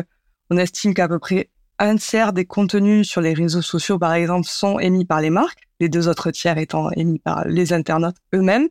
on 0.50 0.56
estime 0.56 0.94
qu'à 0.94 1.06
peu 1.06 1.20
près 1.20 1.48
un 1.78 1.94
tiers 1.94 2.32
des 2.32 2.44
contenus 2.44 3.08
sur 3.08 3.20
les 3.20 3.34
réseaux 3.34 3.62
sociaux, 3.62 4.00
par 4.00 4.14
exemple, 4.14 4.48
sont 4.48 4.80
émis 4.80 5.04
par 5.04 5.20
les 5.20 5.30
marques, 5.30 5.68
les 5.78 5.88
deux 5.88 6.08
autres 6.08 6.32
tiers 6.32 6.58
étant 6.58 6.90
émis 6.90 7.20
par 7.20 7.46
les 7.46 7.72
internautes 7.72 8.16
eux-mêmes. 8.34 8.68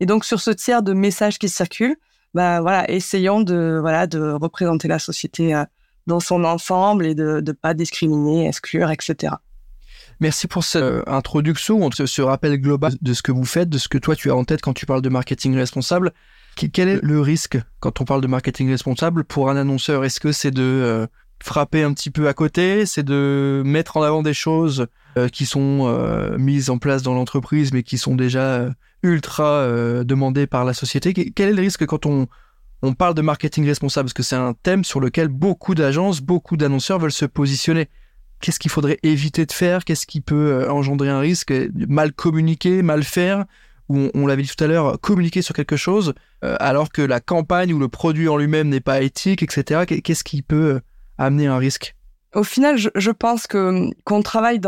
Et 0.00 0.06
donc, 0.06 0.24
sur 0.24 0.40
ce 0.40 0.50
tiers 0.50 0.82
de 0.82 0.92
messages 0.92 1.38
qui 1.38 1.48
circulent, 1.48 1.96
bah 2.34 2.60
voilà, 2.62 2.90
essayons 2.90 3.42
de 3.42 3.78
voilà 3.80 4.08
de 4.08 4.32
représenter 4.32 4.88
la 4.88 4.98
société 4.98 5.54
euh, 5.54 5.64
dans 6.08 6.18
son 6.18 6.42
ensemble 6.42 7.06
et 7.06 7.14
de 7.14 7.40
ne 7.46 7.52
pas 7.52 7.74
discriminer, 7.74 8.48
exclure, 8.48 8.90
etc. 8.90 9.34
Merci 10.18 10.46
pour 10.46 10.64
cette 10.64 10.82
euh, 10.82 11.02
introduction, 11.06 11.90
ce, 11.90 12.22
rappel 12.22 12.58
global 12.58 12.94
de 13.02 13.12
ce 13.12 13.20
que 13.20 13.32
vous 13.32 13.44
faites, 13.44 13.68
de 13.68 13.76
ce 13.76 13.88
que 13.88 13.98
toi 13.98 14.16
tu 14.16 14.30
as 14.30 14.34
en 14.34 14.44
tête 14.44 14.62
quand 14.62 14.72
tu 14.72 14.86
parles 14.86 15.02
de 15.02 15.10
marketing 15.10 15.54
responsable. 15.54 16.12
Quel 16.56 16.88
est 16.88 17.02
le 17.02 17.20
risque 17.20 17.58
quand 17.80 18.00
on 18.00 18.06
parle 18.06 18.22
de 18.22 18.26
marketing 18.26 18.70
responsable 18.70 19.24
pour 19.24 19.50
un 19.50 19.56
annonceur? 19.56 20.06
Est-ce 20.06 20.20
que 20.20 20.32
c'est 20.32 20.50
de 20.50 20.62
euh, 20.62 21.06
frapper 21.42 21.82
un 21.82 21.92
petit 21.92 22.08
peu 22.08 22.28
à 22.28 22.32
côté? 22.32 22.86
C'est 22.86 23.02
de 23.02 23.62
mettre 23.66 23.98
en 23.98 24.02
avant 24.02 24.22
des 24.22 24.32
choses 24.32 24.86
euh, 25.18 25.28
qui 25.28 25.44
sont 25.44 25.86
mises 26.38 26.70
en 26.70 26.78
place 26.78 27.02
dans 27.02 27.12
l'entreprise 27.12 27.74
mais 27.74 27.82
qui 27.82 27.98
sont 27.98 28.14
déjà 28.14 28.70
ultra 29.02 29.68
demandées 30.02 30.46
par 30.46 30.64
la 30.64 30.72
société? 30.72 31.12
Quel 31.12 31.50
est 31.50 31.52
le 31.52 31.60
risque 31.60 31.84
quand 31.84 32.06
on, 32.06 32.26
on 32.80 32.94
parle 32.94 33.12
de 33.12 33.20
marketing 33.20 33.66
responsable? 33.66 34.06
Parce 34.06 34.14
que 34.14 34.22
c'est 34.22 34.34
un 34.34 34.54
thème 34.54 34.82
sur 34.82 35.00
lequel 35.00 35.28
beaucoup 35.28 35.74
d'agences, 35.74 36.22
beaucoup 36.22 36.56
d'annonceurs 36.56 36.98
veulent 36.98 37.12
se 37.12 37.26
positionner 37.26 37.90
qu'est-ce 38.40 38.58
qu'il 38.58 38.70
faudrait 38.70 38.98
éviter 39.02 39.46
de 39.46 39.52
faire, 39.52 39.84
qu'est-ce 39.84 40.06
qui 40.06 40.20
peut 40.20 40.52
euh, 40.52 40.70
engendrer 40.70 41.08
un 41.08 41.20
risque, 41.20 41.52
mal 41.74 42.12
communiquer, 42.12 42.82
mal 42.82 43.02
faire, 43.04 43.44
ou 43.88 44.10
on, 44.14 44.26
l'avait 44.26 44.42
dit 44.42 44.50
tout 44.54 44.64
à 44.64 44.66
l'heure, 44.66 45.00
communiquer 45.00 45.42
sur 45.42 45.54
quelque 45.54 45.76
chose, 45.76 46.14
euh, 46.44 46.56
alors 46.58 46.90
que 46.90 47.02
la 47.02 47.20
campagne 47.20 47.72
ou 47.72 47.78
le 47.78 47.88
produit 47.88 48.28
en 48.28 48.36
lui-même 48.36 48.68
n'est 48.68 48.80
pas 48.80 49.00
éthique, 49.00 49.42
etc. 49.42 49.84
Qu'est-ce 50.02 50.24
qui 50.24 50.42
peut 50.42 50.74
euh, 50.74 50.80
amener 51.18 51.46
un 51.46 51.58
risque? 51.58 51.94
Au 52.34 52.42
final, 52.42 52.76
je, 52.76 53.10
pense 53.10 53.46
que 53.46 53.88
qu'on 54.04 54.22
travaille 54.22 54.60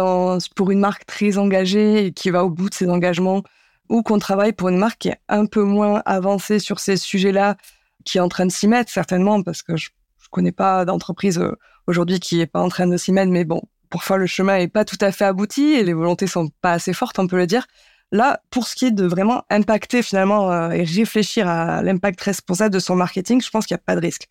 pour 0.54 0.70
une 0.70 0.78
marque 0.78 1.04
très 1.04 1.36
engagée 1.36 2.06
et 2.06 2.12
qui 2.12 2.30
va 2.30 2.44
au 2.44 2.50
bout 2.50 2.70
de 2.70 2.74
ses 2.74 2.88
engagements, 2.88 3.42
ou 3.90 4.02
qu'on 4.02 4.18
travaille 4.18 4.52
pour 4.52 4.68
une 4.68 4.78
marque 4.78 4.98
qui 4.98 5.08
est 5.08 5.18
un 5.28 5.44
peu 5.44 5.62
moins 5.62 6.02
avancée 6.06 6.60
sur 6.60 6.78
ces 6.78 6.96
sujets-là, 6.96 7.56
qui 8.04 8.18
est 8.18 8.20
en 8.22 8.28
train 8.28 8.46
de 8.46 8.52
s'y 8.52 8.68
mettre 8.68 8.90
certainement, 8.90 9.42
parce 9.42 9.62
que 9.62 9.76
je, 9.76 9.90
je 10.28 10.30
connais 10.30 10.52
pas 10.52 10.84
d'entreprise 10.84 11.42
aujourd'hui 11.86 12.20
qui 12.20 12.40
est 12.40 12.46
pas 12.46 12.60
en 12.60 12.68
train 12.68 12.86
de 12.86 12.96
s'y 12.98 13.12
mettre, 13.12 13.32
mais 13.32 13.44
bon, 13.44 13.62
parfois 13.88 14.18
le 14.18 14.26
chemin 14.26 14.56
est 14.56 14.68
pas 14.68 14.84
tout 14.84 14.98
à 15.00 15.10
fait 15.10 15.24
abouti 15.24 15.72
et 15.72 15.82
les 15.82 15.94
volontés 15.94 16.26
sont 16.26 16.50
pas 16.60 16.72
assez 16.72 16.92
fortes, 16.92 17.18
on 17.18 17.26
peut 17.26 17.38
le 17.38 17.46
dire. 17.46 17.66
Là, 18.12 18.40
pour 18.50 18.66
ce 18.66 18.74
qui 18.74 18.86
est 18.86 18.90
de 18.90 19.06
vraiment 19.06 19.44
impacter 19.50 20.02
finalement 20.02 20.52
euh, 20.52 20.70
et 20.70 20.84
réfléchir 20.84 21.48
à 21.48 21.82
l'impact 21.82 22.20
responsable 22.20 22.74
de 22.74 22.78
son 22.78 22.94
marketing, 22.94 23.40
je 23.40 23.50
pense 23.50 23.66
qu'il 23.66 23.74
n'y 23.74 23.80
a 23.80 23.84
pas 23.84 23.96
de 23.96 24.00
risque. 24.00 24.28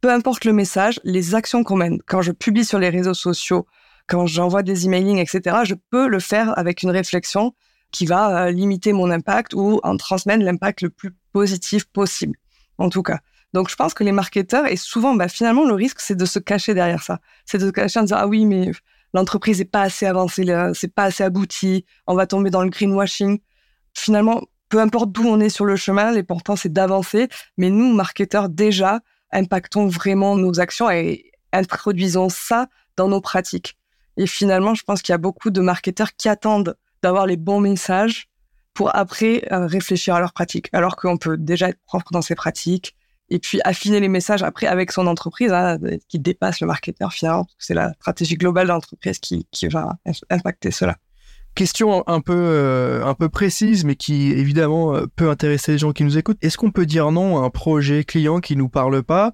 Peu 0.00 0.10
importe 0.10 0.44
le 0.44 0.52
message, 0.52 1.00
les 1.04 1.34
actions 1.34 1.62
qu'on 1.62 1.76
mène, 1.76 1.98
quand 2.06 2.22
je 2.22 2.32
publie 2.32 2.64
sur 2.64 2.78
les 2.78 2.88
réseaux 2.88 3.14
sociaux, 3.14 3.66
quand 4.08 4.26
j'envoie 4.26 4.62
des 4.62 4.86
emailing, 4.86 5.18
etc., 5.18 5.58
je 5.64 5.74
peux 5.90 6.08
le 6.08 6.18
faire 6.18 6.56
avec 6.58 6.82
une 6.82 6.90
réflexion 6.90 7.54
qui 7.92 8.06
va 8.06 8.46
euh, 8.46 8.50
limiter 8.50 8.92
mon 8.92 9.10
impact 9.10 9.54
ou 9.54 9.80
en 9.82 9.96
transmettre 9.96 10.44
l'impact 10.44 10.82
le 10.82 10.90
plus 10.90 11.14
positif 11.32 11.84
possible, 11.84 12.36
en 12.78 12.88
tout 12.88 13.02
cas. 13.02 13.20
Donc, 13.52 13.68
je 13.68 13.76
pense 13.76 13.94
que 13.94 14.04
les 14.04 14.12
marketeurs, 14.12 14.66
et 14.66 14.76
souvent, 14.76 15.14
bah, 15.14 15.28
finalement, 15.28 15.66
le 15.66 15.74
risque, 15.74 16.00
c'est 16.00 16.16
de 16.16 16.24
se 16.24 16.38
cacher 16.38 16.74
derrière 16.74 17.02
ça. 17.02 17.20
C'est 17.44 17.58
de 17.58 17.66
se 17.66 17.70
cacher 17.70 18.00
en 18.00 18.04
disant, 18.04 18.16
ah 18.18 18.26
oui, 18.26 18.46
mais 18.46 18.70
l'entreprise 19.12 19.58
n'est 19.58 19.66
pas 19.66 19.82
assez 19.82 20.06
avancée, 20.06 20.44
c'est 20.74 20.94
pas 20.94 21.04
assez 21.04 21.22
abouti, 21.22 21.84
on 22.06 22.14
va 22.14 22.26
tomber 22.26 22.50
dans 22.50 22.62
le 22.62 22.70
greenwashing. 22.70 23.40
Finalement, 23.94 24.42
peu 24.68 24.80
importe 24.80 25.12
d'où 25.12 25.26
on 25.26 25.38
est 25.38 25.50
sur 25.50 25.66
le 25.66 25.76
chemin, 25.76 26.12
l'important, 26.12 26.56
c'est 26.56 26.72
d'avancer. 26.72 27.28
Mais 27.58 27.68
nous, 27.68 27.92
marketeurs, 27.92 28.48
déjà, 28.48 29.00
impactons 29.30 29.86
vraiment 29.86 30.36
nos 30.36 30.60
actions 30.60 30.90
et 30.90 31.30
introduisons 31.52 32.30
ça 32.30 32.68
dans 32.96 33.08
nos 33.08 33.20
pratiques. 33.20 33.76
Et 34.16 34.26
finalement, 34.26 34.74
je 34.74 34.82
pense 34.82 35.02
qu'il 35.02 35.12
y 35.12 35.14
a 35.14 35.18
beaucoup 35.18 35.50
de 35.50 35.60
marketeurs 35.60 36.14
qui 36.16 36.28
attendent 36.28 36.76
d'avoir 37.02 37.26
les 37.26 37.36
bons 37.36 37.60
messages 37.60 38.28
pour 38.74 38.94
après 38.94 39.46
euh, 39.52 39.66
réfléchir 39.66 40.14
à 40.14 40.20
leurs 40.20 40.32
pratiques, 40.32 40.68
alors 40.72 40.96
qu'on 40.96 41.18
peut 41.18 41.36
déjà 41.36 41.68
être 41.68 41.80
propre 41.84 42.12
dans 42.12 42.22
ses 42.22 42.34
pratiques, 42.34 42.94
et 43.32 43.38
puis 43.38 43.60
affiner 43.64 43.98
les 43.98 44.08
messages 44.08 44.42
après 44.42 44.66
avec 44.66 44.92
son 44.92 45.06
entreprise 45.06 45.52
hein, 45.52 45.78
qui 46.08 46.18
dépasse 46.18 46.60
le 46.60 46.66
marketeur 46.66 47.14
finalement. 47.14 47.46
C'est 47.58 47.72
la 47.72 47.94
stratégie 47.94 48.36
globale 48.36 48.66
de 48.66 48.72
l'entreprise 48.72 49.18
qui, 49.18 49.46
va 49.70 49.96
impacter 50.28 50.70
cela. 50.70 50.98
Question 51.54 52.06
un 52.06 52.20
peu 52.20 52.36
euh, 52.36 53.04
un 53.04 53.14
peu 53.14 53.30
précise, 53.30 53.84
mais 53.84 53.96
qui 53.96 54.32
évidemment 54.32 54.94
euh, 54.94 55.06
peut 55.16 55.30
intéresser 55.30 55.72
les 55.72 55.78
gens 55.78 55.92
qui 55.92 56.04
nous 56.04 56.18
écoutent. 56.18 56.36
Est-ce 56.42 56.58
qu'on 56.58 56.70
peut 56.70 56.84
dire 56.84 57.10
non 57.10 57.42
à 57.42 57.46
un 57.46 57.50
projet 57.50 58.04
client 58.04 58.40
qui 58.40 58.54
nous 58.54 58.68
parle 58.68 59.02
pas 59.02 59.32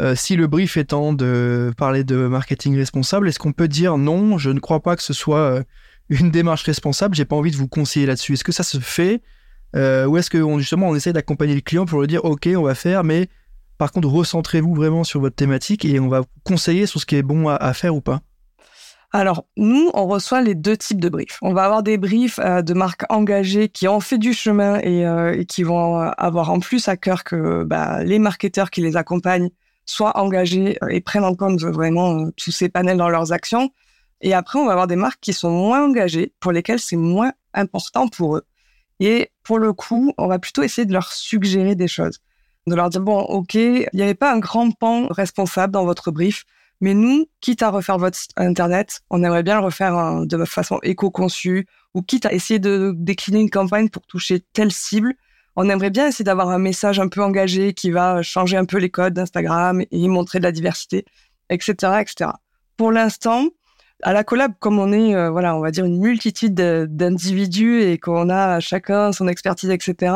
euh, 0.00 0.14
Si 0.14 0.36
le 0.36 0.46
brief 0.46 0.76
étant 0.76 1.12
de 1.12 1.72
parler 1.76 2.04
de 2.04 2.28
marketing 2.28 2.76
responsable, 2.76 3.28
est-ce 3.28 3.40
qu'on 3.40 3.52
peut 3.52 3.68
dire 3.68 3.98
non 3.98 4.38
Je 4.38 4.50
ne 4.50 4.60
crois 4.60 4.80
pas 4.80 4.94
que 4.94 5.02
ce 5.02 5.12
soit 5.12 5.64
une 6.08 6.30
démarche 6.30 6.62
responsable. 6.62 7.16
J'ai 7.16 7.24
pas 7.24 7.36
envie 7.36 7.50
de 7.50 7.56
vous 7.56 7.68
conseiller 7.68 8.06
là-dessus. 8.06 8.34
Est-ce 8.34 8.44
que 8.44 8.52
ça 8.52 8.62
se 8.62 8.78
fait 8.78 9.22
ou 9.74 10.16
est-ce 10.16 10.30
que 10.30 10.58
justement 10.58 10.88
on 10.88 10.94
essaie 10.96 11.12
d'accompagner 11.12 11.54
le 11.54 11.60
client 11.60 11.84
pour 11.84 12.00
lui 12.00 12.08
dire 12.08 12.24
ok 12.24 12.48
on 12.56 12.62
va 12.62 12.74
faire 12.74 13.04
mais 13.04 13.28
par 13.80 13.92
contre 13.92 14.08
recentrez-vous 14.08 14.74
vraiment 14.74 15.04
sur 15.04 15.20
votre 15.20 15.36
thématique 15.36 15.86
et 15.86 15.98
on 16.00 16.08
va 16.08 16.20
conseiller 16.44 16.84
sur 16.84 17.00
ce 17.00 17.06
qui 17.06 17.16
est 17.16 17.22
bon 17.22 17.48
à, 17.48 17.72
faire 17.72 17.96
ou 17.96 18.02
pas 18.02 18.20
alors, 19.12 19.44
nous, 19.56 19.90
on 19.94 20.06
reçoit 20.06 20.40
les 20.40 20.54
deux 20.54 20.76
types 20.76 21.00
de 21.00 21.08
briefs. 21.08 21.38
On 21.42 21.52
va 21.52 21.64
avoir 21.64 21.82
des 21.82 21.98
briefs 21.98 22.38
euh, 22.38 22.62
de 22.62 22.74
marques 22.74 23.02
engagées 23.08 23.68
qui 23.68 23.88
ont 23.88 23.98
fait 23.98 24.18
du 24.18 24.32
chemin 24.32 24.78
et, 24.84 25.04
euh, 25.04 25.42
qui 25.42 25.64
vont 25.64 25.96
avoir 25.96 26.52
en 26.52 26.60
plus 26.60 26.86
à 26.86 26.96
cœur 26.96 27.24
que 27.24 27.64
bah, 27.64 28.04
les 28.04 28.20
marketeurs 28.20 28.70
qui 28.70 28.82
les 28.82 28.96
accompagnent 28.96 29.50
soient 29.84 30.16
engagés 30.16 30.78
et 30.90 31.00
prennent 31.00 31.24
en 31.24 31.34
compte 31.34 31.60
vraiment 31.60 32.30
tous 32.36 32.52
ces 32.52 32.68
panels 32.68 32.98
dans 32.98 33.08
leurs 33.08 33.32
actions. 33.32 33.70
Et 34.20 34.32
après, 34.32 34.60
on 34.60 34.66
va 34.66 34.72
avoir 34.72 34.86
des 34.86 34.94
marques 34.94 35.18
qui 35.20 35.32
sont 35.32 35.50
moins 35.50 35.84
engagées, 35.84 36.32
pour 36.38 36.52
lesquelles 36.52 36.78
c'est 36.78 36.94
moins 36.94 37.32
important 37.52 38.06
pour 38.06 38.36
eux. 38.36 38.46
Et 39.00 39.32
pour 39.42 39.58
le 39.58 39.72
coup, 39.72 40.12
on 40.18 40.28
va 40.28 40.38
plutôt 40.38 40.62
essayer 40.62 40.86
de 40.86 40.92
leur 40.92 41.10
suggérer 41.12 41.74
des 41.74 41.88
choses. 41.88 42.20
De 42.66 42.74
leur 42.74 42.90
dire, 42.90 43.00
bon, 43.00 43.20
OK, 43.20 43.54
il 43.54 43.88
n'y 43.94 44.02
avait 44.02 44.14
pas 44.14 44.32
un 44.32 44.38
grand 44.38 44.70
pan 44.70 45.08
responsable 45.08 45.72
dans 45.72 45.84
votre 45.84 46.10
brief. 46.10 46.44
Mais 46.80 46.94
nous, 46.94 47.26
quitte 47.40 47.62
à 47.62 47.70
refaire 47.70 47.98
votre 47.98 48.18
internet, 48.36 49.00
on 49.10 49.22
aimerait 49.22 49.42
bien 49.42 49.56
le 49.58 49.64
refaire 49.64 50.24
de 50.24 50.44
façon 50.44 50.78
éco-conçue, 50.82 51.66
ou 51.94 52.02
quitte 52.02 52.26
à 52.26 52.32
essayer 52.32 52.58
de 52.58 52.94
décliner 52.96 53.40
une 53.40 53.50
campagne 53.50 53.88
pour 53.88 54.06
toucher 54.06 54.40
telle 54.52 54.72
cible, 54.72 55.14
on 55.56 55.68
aimerait 55.68 55.90
bien 55.90 56.08
essayer 56.08 56.24
d'avoir 56.24 56.48
un 56.48 56.58
message 56.58 57.00
un 57.00 57.08
peu 57.08 57.22
engagé 57.22 57.74
qui 57.74 57.90
va 57.90 58.22
changer 58.22 58.56
un 58.56 58.64
peu 58.64 58.78
les 58.78 58.90
codes 58.90 59.14
d'Instagram 59.14 59.82
et 59.90 60.08
montrer 60.08 60.38
de 60.38 60.44
la 60.44 60.52
diversité, 60.52 61.04
etc., 61.50 62.00
etc. 62.00 62.30
Pour 62.76 62.92
l'instant, 62.92 63.48
à 64.02 64.12
la 64.12 64.24
collab, 64.24 64.52
comme 64.58 64.78
on 64.78 64.92
est, 64.92 65.14
euh, 65.14 65.30
voilà, 65.30 65.56
on 65.56 65.60
va 65.60 65.70
dire 65.70 65.84
une 65.84 65.98
multitude 65.98 66.54
d'individus 66.54 67.82
et 67.82 67.98
qu'on 67.98 68.28
a 68.28 68.60
chacun 68.60 69.12
son 69.12 69.28
expertise, 69.28 69.70
etc. 69.70 70.14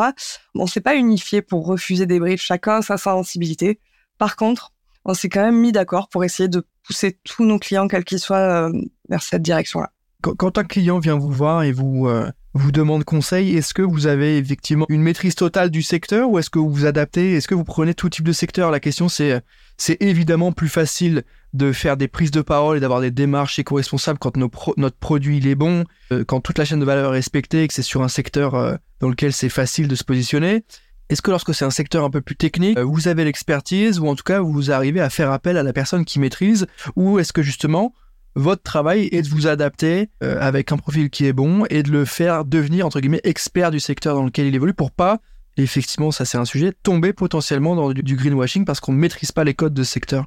On 0.55 0.67
s'est 0.67 0.81
pas 0.81 0.97
unifié 0.97 1.43
pour 1.43 1.67
refuser 1.67 2.07
des 2.07 2.19
briefs, 2.19 2.43
chacun 2.43 2.83
sa 2.83 2.97
sensibilité. 2.97 3.81
Par 4.19 4.37
contre, 4.37 4.73
on 5.05 5.15
s'est 5.15 5.29
quand 5.29 5.43
même 5.43 5.59
mis 5.59 5.73
d'accord 5.73 6.09
pour 6.09 6.25
essayer 6.25 6.49
de 6.49 6.65
pousser 6.83 7.19
tous 7.25 7.45
nos 7.45 7.59
clients, 7.59 7.89
quels 7.89 8.05
qu'ils 8.05 8.19
soient, 8.19 8.69
euh, 8.69 8.73
vers 9.09 9.23
cette 9.23 9.43
direction-là. 9.43 9.91
Quand, 10.23 10.57
un 10.57 10.65
client 10.65 10.99
vient 10.99 11.19
vous 11.19 11.31
voir 11.31 11.65
et 11.65 11.73
vous 11.73 12.09
euh, 12.09 12.31
vous 12.55 12.71
demande 12.71 13.03
conseil, 13.05 13.57
est-ce 13.57 13.75
que 13.75 13.83
vous 13.83 14.07
avez 14.07 14.39
effectivement 14.39 14.87
une 14.89 15.03
maîtrise 15.03 15.35
totale 15.35 15.71
du 15.71 15.83
secteur 15.83 16.31
ou 16.31 16.39
est-ce 16.39 16.51
que 16.51 16.61
vous 16.61 16.71
vous 16.71 16.87
adaptez? 16.87 17.35
Est-ce 17.35 17.49
que 17.49 17.55
vous 17.55 17.65
prenez 17.65 17.95
tout 17.95 18.09
type 18.09 18.25
de 18.25 18.33
secteur? 18.33 18.71
La 18.71 18.81
question 18.81 19.09
c'est 19.09 19.43
c'est 19.77 20.01
évidemment 20.01 20.53
plus 20.53 20.69
facile 20.69 21.25
de 21.53 21.73
faire 21.73 21.97
des 21.97 22.07
prises 22.07 22.31
de 22.31 22.43
parole 22.43 22.77
et 22.77 22.81
d'avoir 22.81 23.01
des 23.01 23.11
démarches 23.11 23.59
éco-responsables 23.59 24.21
quand 24.21 24.37
notre 24.37 24.97
produit 24.97 25.39
il 25.39 25.49
est 25.49 25.57
bon, 25.57 25.85
euh, 26.13 26.25
quand 26.25 26.41
toute 26.41 26.59
la 26.59 26.65
chaîne 26.65 26.81
de 26.81 26.85
valeur 26.85 27.13
est 27.13 27.17
respectée 27.17 27.65
et 27.65 27.69
que 27.69 27.75
c'est 27.75 27.83
sur 27.83 28.03
un 28.03 28.09
secteur 28.09 28.55
euh, 28.55 28.77
dans 29.01 29.09
lequel 29.09 29.33
c'est 29.33 29.49
facile 29.49 29.89
de 29.89 29.95
se 29.97 30.05
positionner. 30.05 30.65
Est-ce 31.11 31.23
que 31.23 31.31
lorsque 31.31 31.55
c'est 31.55 31.65
un 31.65 31.71
secteur 31.71 32.05
un 32.05 32.11
peu 32.11 32.21
plus 32.21 32.37
technique, 32.37 32.79
vous 32.79 33.09
avez 33.09 33.25
l'expertise 33.25 33.99
ou 33.99 34.07
en 34.07 34.15
tout 34.15 34.23
cas 34.23 34.41
vous 34.41 34.71
arrivez 34.71 35.01
à 35.01 35.11
faire 35.11 35.31
appel 35.33 35.57
à 35.57 35.63
la 35.63 35.73
personne 35.73 36.05
qui 36.05 36.19
maîtrise 36.19 36.67
ou 36.97 37.19
est-ce 37.19 37.33
que 37.33 37.43
justement 37.43 37.93
votre 38.35 38.63
travail 38.63 39.09
est 39.13 39.23
de 39.23 39.29
vous 39.29 39.47
adapter 39.47 40.11
euh, 40.23 40.39
avec 40.41 40.73
un 40.73 40.77
profil 40.77 41.11
qui 41.11 41.27
est 41.27 41.33
bon 41.33 41.65
et 41.71 41.83
de 41.83 41.91
le 41.91 42.05
faire 42.05 42.45
devenir 42.45 42.87
entre 42.87 43.01
guillemets 43.01 43.21
expert 43.25 43.71
du 43.71 43.81
secteur 43.81 44.15
dans 44.15 44.25
lequel 44.25 44.47
il 44.47 44.55
évolue 44.55 44.75
pour 44.75 44.91
pas 44.91 45.19
effectivement 45.57 46.11
ça 46.11 46.25
c'est 46.25 46.39
un 46.39 46.45
sujet 46.45 46.73
tomber 46.83 47.13
potentiellement 47.13 47.77
dans 47.77 47.93
du, 47.93 48.17
greenwashing 48.17 48.65
parce 48.65 48.81
qu'on 48.81 48.93
ne 48.93 48.99
maîtrise 48.99 49.33
pas 49.33 49.45
les 49.45 49.55
codes 49.55 49.75
de 49.75 49.85
secteur. 49.85 50.27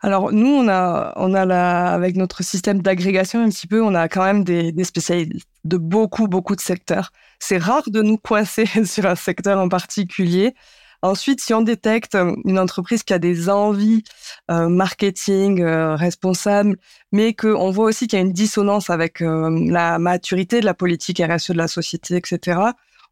Alors 0.00 0.32
nous 0.32 0.48
on 0.48 0.68
a 0.68 1.12
on 1.16 1.34
a 1.34 1.44
la, 1.44 1.92
avec 1.92 2.16
notre 2.16 2.42
système 2.42 2.82
d'agrégation 2.82 3.42
un 3.42 3.48
petit 3.48 3.66
peu 3.66 3.82
on 3.82 3.94
a 3.94 4.08
quand 4.08 4.24
même 4.24 4.44
des, 4.44 4.72
des 4.72 4.84
spécialistes 4.84 5.48
de 5.64 5.76
beaucoup 5.76 6.28
beaucoup 6.28 6.54
de 6.54 6.60
secteurs. 6.60 7.10
C'est 7.40 7.58
rare 7.58 7.88
de 7.88 8.02
nous 8.02 8.18
coincer 8.18 8.66
sur 8.84 9.06
un 9.06 9.16
secteur 9.16 9.58
en 9.58 9.68
particulier. 9.68 10.54
Ensuite, 11.02 11.40
si 11.40 11.54
on 11.54 11.62
détecte 11.62 12.14
euh, 12.14 12.34
une 12.44 12.58
entreprise 12.58 13.02
qui 13.02 13.14
a 13.14 13.18
des 13.18 13.48
envies 13.48 14.02
euh, 14.50 14.68
marketing 14.68 15.62
euh, 15.62 15.96
responsables, 15.96 16.76
mais 17.10 17.32
qu'on 17.32 17.70
voit 17.70 17.86
aussi 17.86 18.06
qu'il 18.06 18.18
y 18.18 18.22
a 18.22 18.24
une 18.24 18.32
dissonance 18.32 18.90
avec 18.90 19.22
euh, 19.22 19.48
la 19.70 19.98
maturité 19.98 20.60
de 20.60 20.66
la 20.66 20.74
politique 20.74 21.22
RSE 21.26 21.52
de 21.52 21.56
la 21.56 21.68
société, 21.68 22.16
etc., 22.16 22.60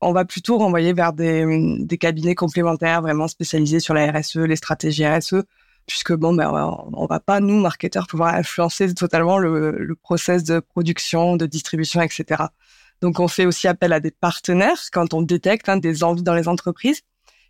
on 0.00 0.12
va 0.12 0.24
plutôt 0.24 0.58
renvoyer 0.58 0.92
vers 0.92 1.12
des, 1.12 1.78
des 1.80 1.98
cabinets 1.98 2.34
complémentaires 2.34 3.02
vraiment 3.02 3.26
spécialisés 3.26 3.80
sur 3.80 3.94
la 3.94 4.12
RSE, 4.12 4.36
les 4.36 4.54
stratégies 4.56 5.06
RSE, 5.06 5.42
puisque 5.86 6.12
bon, 6.12 6.34
ben, 6.34 6.52
on 6.92 7.06
va 7.06 7.18
pas, 7.20 7.40
nous, 7.40 7.58
marketeurs, 7.58 8.06
pouvoir 8.06 8.34
influencer 8.34 8.94
totalement 8.94 9.38
le, 9.38 9.72
le 9.72 9.94
process 9.96 10.44
de 10.44 10.60
production, 10.60 11.36
de 11.36 11.46
distribution, 11.46 12.00
etc. 12.00 12.44
Donc, 13.00 13.18
on 13.18 13.28
fait 13.28 13.46
aussi 13.46 13.66
appel 13.66 13.92
à 13.92 13.98
des 13.98 14.10
partenaires 14.12 14.78
quand 14.92 15.14
on 15.14 15.22
détecte 15.22 15.68
hein, 15.68 15.78
des 15.78 16.04
envies 16.04 16.22
dans 16.22 16.34
les 16.34 16.46
entreprises. 16.46 17.02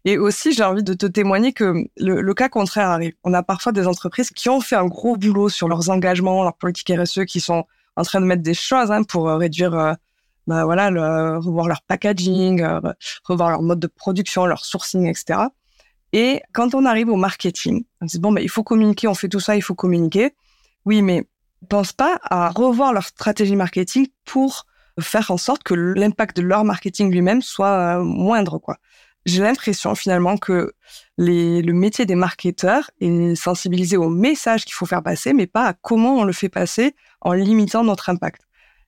Et 0.09 0.17
aussi, 0.17 0.55
j'ai 0.55 0.63
envie 0.63 0.83
de 0.83 0.95
te 0.95 1.05
témoigner 1.05 1.53
que 1.53 1.85
le, 1.99 2.33
cas 2.33 2.49
contraire 2.49 2.89
arrive. 2.89 3.13
On 3.25 3.35
a 3.35 3.43
parfois 3.43 3.73
des 3.73 3.87
entreprises 3.87 4.31
qui 4.31 4.49
ont 4.49 4.63
fait 4.63 4.75
un 4.75 4.87
gros 4.87 5.19
boulot 5.19 5.51
sur 5.51 5.69
leurs 5.69 5.91
engagements, 5.91 6.43
leur 6.45 6.57
politique 6.57 6.91
RSE, 6.91 7.27
qui 7.27 7.41
sont 7.41 7.67
en 7.95 8.03
train 8.05 8.23
de 8.23 8.25
mettre 8.25 8.43
des 8.43 8.55
choses 8.55 8.91
hein, 8.91 9.03
pour 9.03 9.29
euh, 9.29 9.37
réduire, 9.37 9.75
euh, 9.75 9.93
bah, 10.47 10.65
voilà, 10.65 10.89
revoir 11.41 11.69
leur 11.69 11.83
packaging, 11.83 12.63
euh, 12.63 12.81
revoir 13.25 13.51
leur 13.51 13.61
mode 13.61 13.81
de 13.81 13.87
production, 13.87 14.47
leur 14.47 14.65
sourcing, 14.65 15.07
etc. 15.07 15.41
Et 16.15 16.41
quand 16.55 16.75
on 16.75 16.87
arrive 16.87 17.11
au 17.11 17.17
marketing, 17.17 17.85
on 18.01 18.09
se 18.09 18.17
dit 18.17 18.23
bon, 18.23 18.35
il 18.39 18.49
faut 18.49 18.65
communiquer, 18.65 19.09
on 19.09 19.15
fait 19.15 19.29
tout 19.29 19.41
ça, 19.41 19.57
il 19.57 19.63
faut 19.63 19.75
communiquer. 19.75 20.35
Oui, 20.87 21.03
mais 21.03 21.29
pense 21.69 21.93
pas 21.93 22.19
à 22.23 22.49
revoir 22.49 22.95
leur 22.95 23.05
stratégie 23.05 23.57
marketing 23.57 24.07
pour 24.25 24.65
faire 24.99 25.31
en 25.31 25.37
sorte 25.37 25.65
que 25.65 25.75
l'impact 25.75 26.39
de 26.39 26.43
leur 26.43 26.65
marketing 26.65 27.11
lui-même 27.11 27.43
soit 27.43 27.99
moindre, 27.99 28.57
quoi 28.57 28.79
j'ai 29.29 29.43
l'impression 29.43 29.95
finalement 29.95 30.37
que 30.37 30.73
le 31.19 31.73
métier 31.73 32.07
des 32.07 32.15
marketeurs 32.15 32.91
est 33.01 33.35
sensibilisé 33.35 33.97
au 33.97 34.09
message 34.09 34.65
qu'il 34.65 34.75
faut 34.75 34.87
faire 34.87 35.03
passer, 35.03 35.33
mais 35.33 35.47
pas 35.47 35.67
à 35.67 35.73
comment 35.75 36.17
on 36.17 36.25
le 36.25 36.33
fait 36.33 36.49
passer 36.49 36.95
en 37.21 37.33
limitant 37.35 37.85
notre 37.85 38.09
impact. 38.09 38.43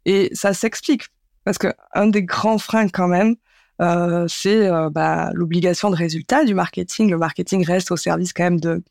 Et 0.07 0.31
ça 0.33 0.55
s'explique 0.55 1.09
parce 1.45 1.59
que 1.59 1.69
un 1.95 2.07
des 2.07 2.23
grands 2.23 2.59
freins 2.59 2.89
quand 2.89 3.09
même, 3.09 3.37
euh, 3.83 4.27
c'est 4.29 4.67
euh, 4.67 4.91
bah, 4.91 5.31
l'obligation 5.35 5.91
de 5.91 5.97
résultat 5.97 6.45
du 6.45 6.55
marketing. 6.55 7.11
Le 7.11 7.19
marketing 7.19 7.65
reste 7.65 7.91
au 7.91 7.97
service 7.97 8.33
quand 8.33 8.45
même 8.45 8.61
de 8.61 8.83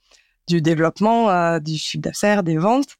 du 0.48 0.62
développement, 0.62 1.30
euh, 1.30 1.60
du 1.60 1.78
chiffre 1.78 2.02
d'affaires, 2.02 2.44
des 2.44 2.58
ventes. 2.58 2.98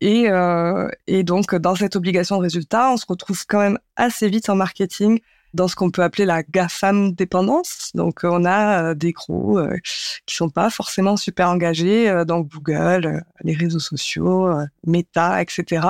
Et 0.00 1.22
donc 1.24 1.54
dans 1.54 1.74
cette 1.74 1.96
obligation 1.96 2.36
de 2.36 2.42
résultat, 2.42 2.90
on 2.90 2.96
se 2.96 3.06
retrouve 3.06 3.44
quand 3.46 3.60
même 3.60 3.78
assez 3.96 4.28
vite 4.28 4.48
en 4.48 4.56
marketing 4.56 5.20
dans 5.54 5.68
ce 5.68 5.76
qu'on 5.76 5.90
peut 5.90 6.02
appeler 6.02 6.26
la 6.26 6.42
GAFAM 6.42 7.12
dépendance. 7.12 7.90
Donc, 7.94 8.20
on 8.24 8.44
a 8.44 8.90
euh, 8.90 8.94
des 8.94 9.12
gros 9.12 9.58
euh, 9.58 9.78
qui 10.26 10.34
sont 10.34 10.50
pas 10.50 10.68
forcément 10.68 11.16
super 11.16 11.48
engagés 11.48 12.10
euh, 12.10 12.24
dans 12.24 12.40
Google, 12.40 13.24
les 13.42 13.54
réseaux 13.54 13.78
sociaux, 13.78 14.50
Meta, 14.84 15.40
etc. 15.40 15.86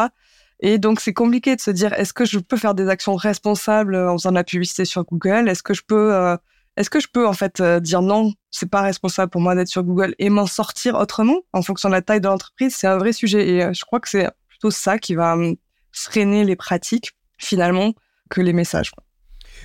Et 0.60 0.78
donc, 0.78 1.00
c'est 1.00 1.14
compliqué 1.14 1.56
de 1.56 1.60
se 1.60 1.70
dire, 1.70 1.92
est-ce 1.94 2.12
que 2.12 2.26
je 2.26 2.38
peux 2.38 2.56
faire 2.56 2.74
des 2.74 2.88
actions 2.88 3.16
responsables 3.16 3.96
en 3.96 4.16
faisant 4.18 4.30
de 4.30 4.36
la 4.36 4.44
publicité 4.44 4.84
sur 4.84 5.04
Google? 5.04 5.48
Est-ce 5.48 5.62
que 5.62 5.74
je 5.74 5.82
peux, 5.86 6.36
est-ce 6.76 6.90
que 6.90 7.00
je 7.00 7.08
peux 7.12 7.26
en 7.26 7.32
fait 7.32 7.60
dire 7.62 8.02
non, 8.02 8.32
c'est 8.50 8.70
pas 8.70 8.82
responsable 8.82 9.30
pour 9.30 9.40
moi 9.40 9.54
d'être 9.54 9.68
sur 9.68 9.82
Google 9.82 10.14
et 10.18 10.30
m'en 10.30 10.46
sortir 10.46 10.94
autrement 10.94 11.40
en 11.52 11.62
fonction 11.62 11.88
de 11.88 11.94
la 11.94 12.02
taille 12.02 12.20
de 12.20 12.28
l'entreprise? 12.28 12.74
C'est 12.76 12.86
un 12.86 12.98
vrai 12.98 13.12
sujet 13.12 13.48
et 13.48 13.74
je 13.74 13.84
crois 13.84 14.00
que 14.00 14.08
c'est 14.08 14.30
plutôt 14.48 14.70
ça 14.70 14.98
qui 14.98 15.14
va 15.14 15.34
hum, 15.34 15.56
freiner 15.92 16.44
les 16.44 16.56
pratiques 16.56 17.12
finalement 17.38 17.92
que 18.30 18.40
les 18.40 18.52
messages. 18.52 18.92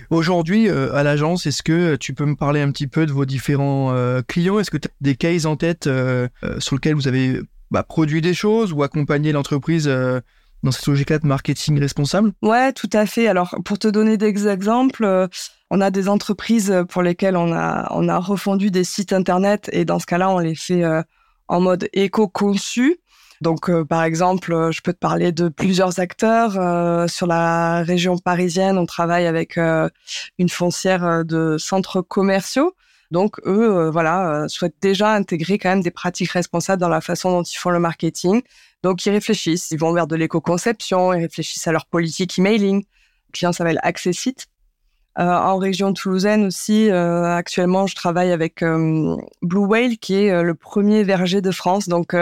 Aujourd'hui, 0.09 0.69
euh, 0.69 0.93
à 0.93 1.03
l'agence, 1.03 1.45
est-ce 1.45 1.63
que 1.63 1.95
tu 1.95 2.13
peux 2.13 2.25
me 2.25 2.35
parler 2.35 2.61
un 2.61 2.71
petit 2.71 2.87
peu 2.87 3.05
de 3.05 3.11
vos 3.11 3.25
différents 3.25 3.91
euh, 3.93 4.21
clients? 4.21 4.59
Est-ce 4.59 4.71
que 4.71 4.77
tu 4.77 4.87
as 4.87 4.91
des 5.01 5.15
cases 5.15 5.45
en 5.45 5.55
tête 5.55 5.87
euh, 5.87 6.27
sur 6.59 6.75
lesquels 6.75 6.95
vous 6.95 7.07
avez 7.07 7.39
bah, 7.71 7.83
produit 7.83 8.21
des 8.21 8.33
choses 8.33 8.73
ou 8.73 8.83
accompagné 8.83 9.31
l'entreprise 9.31 9.87
dans 9.87 10.71
cette 10.71 10.87
logique-là 10.87 11.19
de 11.19 11.27
marketing 11.27 11.79
responsable? 11.79 12.33
Ouais, 12.41 12.73
tout 12.73 12.89
à 12.93 13.05
fait. 13.05 13.27
Alors, 13.27 13.55
pour 13.63 13.77
te 13.77 13.87
donner 13.87 14.17
des 14.17 14.47
exemples, 14.47 15.27
on 15.69 15.81
a 15.81 15.91
des 15.91 16.09
entreprises 16.09 16.75
pour 16.89 17.03
lesquelles 17.03 17.37
on 17.37 17.53
a, 17.53 17.87
on 17.91 18.09
a 18.09 18.17
refondu 18.17 18.71
des 18.71 18.83
sites 18.83 19.13
internet 19.13 19.69
et 19.71 19.85
dans 19.85 19.99
ce 19.99 20.05
cas-là, 20.07 20.31
on 20.31 20.39
les 20.39 20.55
fait 20.55 20.83
en 21.47 21.61
mode 21.61 21.87
éco-conçu. 21.93 22.97
Donc, 23.41 23.69
euh, 23.69 23.85
par 23.85 24.03
exemple, 24.03 24.53
euh, 24.53 24.71
je 24.71 24.81
peux 24.81 24.91
te 24.91 24.99
parler 24.99 25.31
de 25.31 25.47
plusieurs 25.47 25.99
acteurs 25.99 26.59
euh, 26.59 27.07
sur 27.07 27.25
la 27.25 27.83
région 27.83 28.17
parisienne. 28.17 28.77
On 28.77 28.85
travaille 28.85 29.27
avec 29.27 29.57
une 29.57 30.49
foncière 30.49 31.23
de 31.25 31.57
centres 31.57 32.01
commerciaux. 32.01 32.75
Donc, 33.11 33.39
eux, 33.45 33.89
voilà, 33.89 34.45
souhaitent 34.47 34.75
déjà 34.81 35.13
intégrer 35.13 35.57
quand 35.57 35.69
même 35.69 35.81
des 35.81 35.91
pratiques 35.91 36.31
responsables 36.31 36.79
dans 36.79 36.89
la 36.89 37.01
façon 37.01 37.31
dont 37.31 37.43
ils 37.43 37.57
font 37.57 37.71
le 37.71 37.79
marketing. 37.79 38.41
Donc, 38.83 39.05
ils 39.05 39.09
réfléchissent. 39.09 39.71
Ils 39.71 39.79
vont 39.79 39.93
vers 39.93 40.05
de 40.05 40.15
l'éco-conception. 40.15 41.13
Ils 41.13 41.21
réfléchissent 41.21 41.67
à 41.67 41.71
leur 41.71 41.85
politique 41.87 42.37
emailing. 42.37 42.83
Le 42.83 43.31
client 43.31 43.51
s'appelle 43.51 43.79
Accessit. 43.83 44.47
Euh, 45.17 45.23
en 45.23 45.57
région 45.57 45.91
toulousaine 45.93 46.45
aussi, 46.45 46.89
euh, 46.91 47.35
actuellement, 47.35 47.87
je 47.87 47.95
travaille 47.95 48.31
avec 48.31 48.63
Blue 49.41 49.65
Whale, 49.65 49.97
qui 49.97 50.15
est 50.15 50.43
le 50.43 50.53
premier 50.53 51.03
verger 51.03 51.41
de 51.41 51.51
France. 51.51 51.89
Donc, 51.89 52.13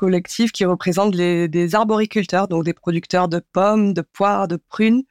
collectif 0.00 0.50
qui 0.50 0.64
représente 0.64 1.14
les, 1.14 1.46
des 1.46 1.74
arboriculteurs, 1.74 2.48
donc 2.48 2.64
des 2.64 2.72
producteurs 2.72 3.28
de 3.28 3.38
pommes, 3.52 3.92
de 3.92 4.00
poires, 4.00 4.48
de 4.48 4.56
prunes. 4.56 5.02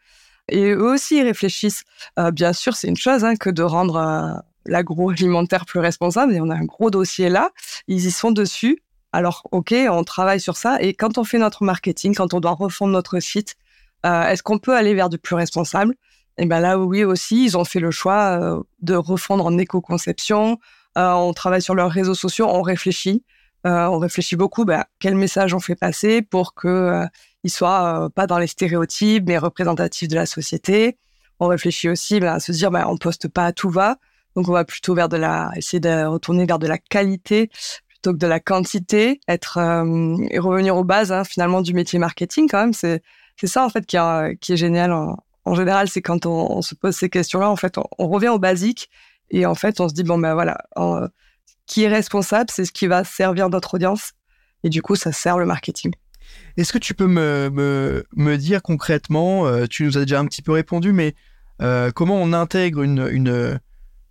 Et 0.50 0.72
eux 0.72 0.91
aussi 0.91 1.22
réfléchissent. 1.22 1.84
Euh, 2.17 2.31
bien 2.31 2.53
sûr, 2.53 2.75
c'est 2.75 2.88
une 2.88 2.98
chose 2.98 3.24
hein, 3.24 3.36
que 3.36 3.51
de 3.51 3.62
rendre 3.62 3.98
euh, 3.98 4.34
l'agroalimentaire 4.65 5.65
plus 5.67 5.79
responsable. 5.79 6.34
Et 6.34 6.41
on 6.41 6.50
a 6.50 6.55
un 6.55 6.65
gros 6.65 6.89
dossier 6.89 7.29
là. 7.29 7.51
Ils 7.88 8.08
y 8.08 8.10
sont 8.10 8.31
dessus. 8.31 8.81
Alors, 9.12 9.48
ok, 9.51 9.75
on 9.91 10.03
travaille 10.03 10.39
sur 10.39 10.58
ça. 10.58 10.81
Et 10.81 10.96
quand 10.96 11.19
on 11.19 11.24
fait 11.24 11.38
notre 11.38 11.63
marketing, 11.63 12.15
quand 12.15 12.34
on 12.34 12.39
doit 12.39 12.55
refondre 12.55 12.91
notre 12.91 13.19
site, 13.19 13.58
euh, 14.08 14.24
est-ce 14.24 14.41
qu'on 14.41 14.58
peut 14.58 14.75
aller 14.75 14.96
vers 14.96 15.10
du 15.10 15.19
plus 15.19 15.36
responsable? 15.36 15.93
Et 16.39 16.48
ben 16.48 16.62
là, 16.62 16.79
oui 16.79 17.03
aussi, 17.03 17.46
ils 17.46 17.58
ont 17.60 17.65
fait 17.65 17.81
le 17.81 17.91
choix 17.91 18.63
de 18.81 18.96
refondre 18.96 19.46
en 19.46 19.58
éco-conception. 19.58 20.58
On 20.96 21.34
travaille 21.34 21.62
sur 21.62 21.75
leurs 21.75 21.91
réseaux 21.91 22.15
sociaux, 22.15 22.48
on 22.50 22.62
réfléchit. 22.62 23.24
Euh, 23.65 23.85
on 23.87 23.99
réfléchit 23.99 24.35
beaucoup, 24.35 24.63
bah, 24.65 24.87
quel 24.99 25.15
message 25.15 25.53
on 25.53 25.59
fait 25.59 25.75
passer 25.75 26.21
pour 26.21 26.53
que 26.53 26.67
euh, 26.67 27.05
il 27.43 27.49
soit 27.49 28.05
euh, 28.05 28.09
pas 28.09 28.25
dans 28.25 28.37
les 28.37 28.47
stéréotypes, 28.47 29.25
mais 29.27 29.37
représentatif 29.37 30.07
de 30.07 30.15
la 30.15 30.25
société. 30.25 30.97
On 31.39 31.47
réfléchit 31.47 31.89
aussi 31.89 32.19
bah, 32.19 32.35
à 32.35 32.39
se 32.39 32.51
dire, 32.53 32.71
bah, 32.71 32.85
on 32.87 32.97
poste 32.97 33.27
pas 33.27 33.45
à 33.45 33.51
tout 33.53 33.69
va, 33.69 33.97
donc 34.35 34.47
on 34.47 34.53
va 34.53 34.63
plutôt 34.63 34.93
vers 34.95 35.09
de 35.09 35.17
la, 35.17 35.51
essayer 35.57 35.79
de 35.79 36.05
retourner 36.05 36.45
vers 36.45 36.59
de 36.59 36.67
la 36.67 36.77
qualité 36.77 37.49
plutôt 37.87 38.13
que 38.13 38.17
de 38.17 38.27
la 38.27 38.39
quantité, 38.39 39.19
être 39.27 39.57
et 40.29 40.39
revenir 40.39 40.77
aux 40.77 40.85
bases 40.85 41.11
hein, 41.11 41.25
finalement 41.25 41.61
du 41.61 41.73
métier 41.73 41.99
marketing 41.99 42.47
quand 42.49 42.59
même. 42.61 42.73
C'est 42.73 43.01
c'est 43.39 43.47
ça 43.47 43.65
en 43.65 43.69
fait 43.69 43.85
qui, 43.85 43.97
est 43.97 44.57
génial. 44.57 44.91
En, 44.91 45.55
général, 45.55 45.87
c'est 45.89 46.01
quand 46.01 46.25
on, 46.25 46.61
se 46.61 46.75
pose 46.75 46.95
ces 46.95 47.09
questions-là, 47.09 47.49
en 47.49 47.55
fait, 47.55 47.77
on, 47.97 48.07
revient 48.07 48.29
au 48.29 48.39
basique 48.39 48.89
et 49.31 49.45
en 49.45 49.55
fait, 49.55 49.79
on 49.79 49.87
se 49.89 49.93
dit 49.93 50.03
bon 50.03 50.17
ben 50.17 50.33
voilà, 50.33 50.57
qui 51.69 51.83
est 51.83 51.88
responsable, 51.88 52.49
c'est 52.51 52.65
ce 52.65 52.73
qui 52.73 52.88
va 52.88 53.05
servir 53.05 53.47
notre 53.47 53.75
audience. 53.75 54.11
Et 54.63 54.69
du 54.69 54.81
coup, 54.81 54.95
ça 54.95 55.13
sert 55.13 55.38
le 55.38 55.45
marketing. 55.45 55.93
Est-ce 56.57 56.73
que 56.73 56.79
tu 56.79 56.93
peux 56.93 57.07
me, 57.07 58.03
me, 58.15 58.38
dire 58.38 58.61
concrètement, 58.61 59.45
euh, 59.45 59.65
tu 59.69 59.85
nous 59.85 59.97
as 59.97 60.01
déjà 60.01 60.19
un 60.19 60.25
petit 60.25 60.41
peu 60.41 60.51
répondu, 60.51 60.91
mais 60.91 61.15
euh, 61.61 61.91
comment 61.91 62.21
on 62.21 62.33
intègre 62.33 62.81
une, 62.81 63.07
une, 63.11 63.59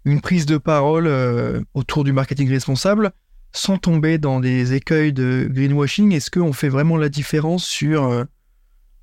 une 0.05 0.21
prise 0.21 0.47
de 0.47 0.57
parole 0.57 1.07
euh, 1.07 1.61
autour 1.75 2.05
du 2.05 2.13
marketing 2.13 2.49
responsable 2.49 3.11
sans 3.53 3.77
tomber 3.77 4.19
dans 4.19 4.41
des 4.41 4.75
écueils 4.75 5.13
de 5.13 5.49
greenwashing? 5.51 6.13
Est-ce 6.13 6.31
qu'on 6.31 6.53
fait 6.53 6.69
vraiment 6.69 6.97
la 6.97 7.09
différence 7.09 7.65
sur 7.65 8.27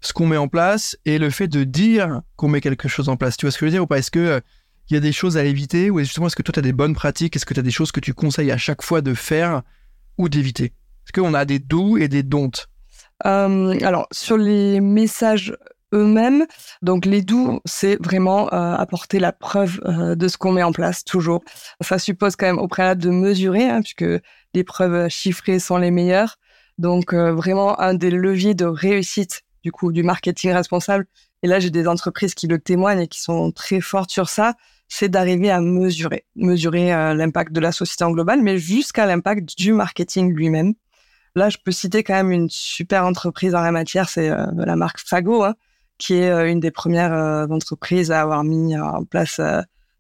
ce 0.02 0.14
qu'on 0.14 0.28
met 0.28 0.38
en 0.38 0.48
place 0.48 0.98
et 1.06 1.18
le 1.18 1.30
fait 1.30 1.48
de 1.48 1.64
dire 1.64 2.22
qu'on 2.38 2.48
met 2.48 2.62
quelque 2.62 2.88
chose 2.88 3.10
en 3.10 3.18
place? 3.18 3.38
Tu 3.38 3.46
vois 3.46 3.52
ce 3.52 3.58
que 3.58 3.66
je 3.66 3.72
veux 3.72 3.72
dire 3.72 3.84
ou 3.84 3.88
pas? 3.88 3.98
Est-ce 3.98 4.12
que 4.12 4.42
il 4.90 4.94
y 4.94 4.98
a 4.98 5.00
des 5.00 5.12
choses 5.12 5.38
à 5.38 5.44
éviter 5.44 5.90
ou 5.90 6.00
justement 6.00 6.28
est-ce 6.28 6.36
que 6.36 6.44
toi 6.44 6.54
tu 6.54 6.60
as 6.60 6.64
des 6.64 6.74
bonnes 6.74 6.96
pratiques? 6.96 7.36
Est-ce 7.36 7.46
que 7.46 7.54
tu 7.54 7.60
as 7.60 7.64
des 7.64 7.72
choses 7.72 7.92
que 7.92 8.00
tu 8.00 8.14
conseilles 8.14 8.52
à 8.52 8.58
chaque 8.58 8.82
fois 8.82 9.02
de 9.02 9.14
faire 9.14 9.64
ou 10.18 10.30
d'éviter? 10.30 10.66
Est-ce 10.66 11.20
qu'on 11.20 11.34
a 11.34 11.46
des 11.46 11.60
doux 11.60 11.98
et 11.98 12.08
des 12.08 12.24
don'ts? 12.24 12.68
Euh, 13.26 13.78
alors, 13.82 14.08
sur 14.12 14.38
les 14.38 14.82
messages 14.82 15.56
eux-mêmes, 15.94 16.46
donc 16.82 17.06
les 17.06 17.22
doux, 17.22 17.62
c'est 17.66 17.96
vraiment 18.04 18.52
euh, 18.54 18.76
apporter 18.76 19.20
la 19.20 19.32
preuve 19.32 19.80
euh, 19.86 20.16
de 20.16 20.28
ce 20.28 20.38
qu'on 20.38 20.52
met 20.52 20.64
en 20.64 20.74
place 20.74 21.04
toujours. 21.04 21.42
Ça 21.82 22.00
suppose 22.00 22.36
quand 22.36 22.48
même 22.48 22.60
au 22.60 22.68
préalable 22.68 23.02
de 23.02 23.10
mesurer, 23.10 23.70
hein, 23.70 23.82
puisque 23.82 24.22
les 24.54 24.64
preuves 24.64 25.10
chiffrées 25.10 25.60
sont 25.60 25.78
les 25.78 25.92
meilleures. 25.92 26.38
Donc 26.78 27.14
vraiment 27.14 27.80
un 27.80 27.94
des 27.94 28.12
leviers 28.12 28.54
de 28.54 28.66
réussite 28.66 29.44
du 29.64 29.72
coup 29.72 29.92
du 29.92 30.04
marketing 30.04 30.52
responsable. 30.52 31.08
Et 31.42 31.48
là, 31.48 31.60
j'ai 31.60 31.72
des 31.72 31.88
entreprises 31.88 32.36
qui 32.36 32.48
le 32.48 32.60
témoignent 32.60 33.02
et 33.02 33.08
qui 33.08 33.22
sont 33.22 33.52
très 33.52 33.82
fortes 33.82 34.12
sur 34.12 34.30
ça. 34.30 34.54
C'est 34.88 35.10
d'arriver 35.10 35.50
à 35.50 35.62
mesurer, 35.62 36.26
mesurer 36.36 36.90
l'impact 37.16 37.52
de 37.52 37.60
la 37.60 37.72
société 37.72 38.04
en 38.04 38.12
global, 38.12 38.42
mais 38.42 38.58
jusqu'à 38.58 39.06
l'impact 39.06 39.58
du 39.58 39.74
marketing 39.74 40.32
lui-même. 40.32 40.74
Là, 41.38 41.50
je 41.50 41.58
peux 41.64 41.72
citer 41.72 42.04
quand 42.04 42.14
même 42.14 42.32
une 42.32 42.50
super 42.50 43.06
entreprise 43.06 43.56
en 43.56 43.62
la 43.62 43.72
matière, 43.72 44.08
c'est 44.08 44.30
euh, 44.30 44.46
la 44.56 44.78
marque 44.78 45.00
Fago, 45.00 45.44
hein, 45.44 45.56
qui 45.98 46.14
est 46.14 46.30
euh, 46.30 46.50
une 46.50 46.62
des 46.62 46.72
premières 46.72 47.14
euh, 47.14 47.46
entreprises 47.48 48.10
à 48.10 48.22
avoir 48.22 48.46
mis 48.46 48.78
en 48.78 49.04
place 49.04 49.42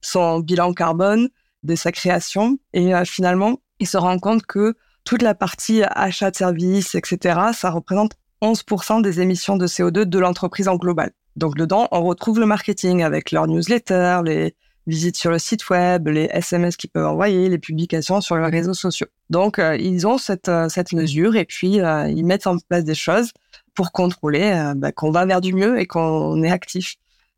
son 0.02 0.40
bilan 0.40 0.74
carbone 0.74 1.28
de 1.64 1.76
sa 1.76 1.92
création. 1.92 2.58
Et 2.74 2.94
finalement, 3.06 3.60
il 3.80 3.88
se 3.88 3.98
rend 3.98 4.18
compte 4.20 4.46
que 4.46 4.76
toute 5.04 5.22
la 5.22 5.36
partie 5.36 5.84
achat 5.84 6.32
de 6.32 6.36
services, 6.38 6.96
etc., 6.96 7.40
ça 7.54 7.70
représente 7.70 8.14
11% 8.42 9.02
des 9.02 9.20
émissions 9.20 9.58
de 9.58 9.68
CO2 9.68 10.04
de 10.04 10.20
l'entreprise 10.20 10.68
en 10.68 10.76
global. 10.76 11.12
Donc 11.36 11.56
dedans, 11.58 11.88
on 11.92 12.04
retrouve 12.04 12.40
le 12.40 12.46
marketing 12.46 13.04
avec 13.04 13.32
leurs 13.32 13.48
newsletters, 13.48 14.22
les, 14.24 14.56
visites 14.88 15.18
sur 15.18 15.32
le 15.32 15.40
site 15.40 15.70
web, 15.70 16.08
les 16.08 16.30
SMS 16.32 16.78
qu'ils 16.78 16.90
peuvent 16.90 17.08
envoyer, 17.08 17.50
les 17.50 17.58
publications 17.58 18.22
sur 18.22 18.38
les 18.38 18.50
réseaux 18.50 18.74
sociaux. 18.74 19.08
Donc, 19.30 19.60
euh, 19.60 19.76
ils 19.78 20.06
ont 20.06 20.18
cette, 20.18 20.50
euh, 20.50 20.70
cette 20.70 20.94
mesure 20.94 21.36
et 21.36 21.46
puis 21.46 21.82
euh, 21.82 22.08
ils 22.08 22.26
mettent 22.26 22.48
en 22.48 22.58
place 22.58 22.84
des 22.84 22.96
choses 22.96 23.32
pour 23.74 23.92
contrôler 23.92 24.72
bah, 24.78 24.92
qu'on 24.92 25.12
va 25.12 25.26
vers 25.26 25.42
du 25.42 25.54
mieux 25.54 25.80
et 25.80 25.86
qu'on 25.86 26.42
est 26.44 26.52
actif. 26.52 26.96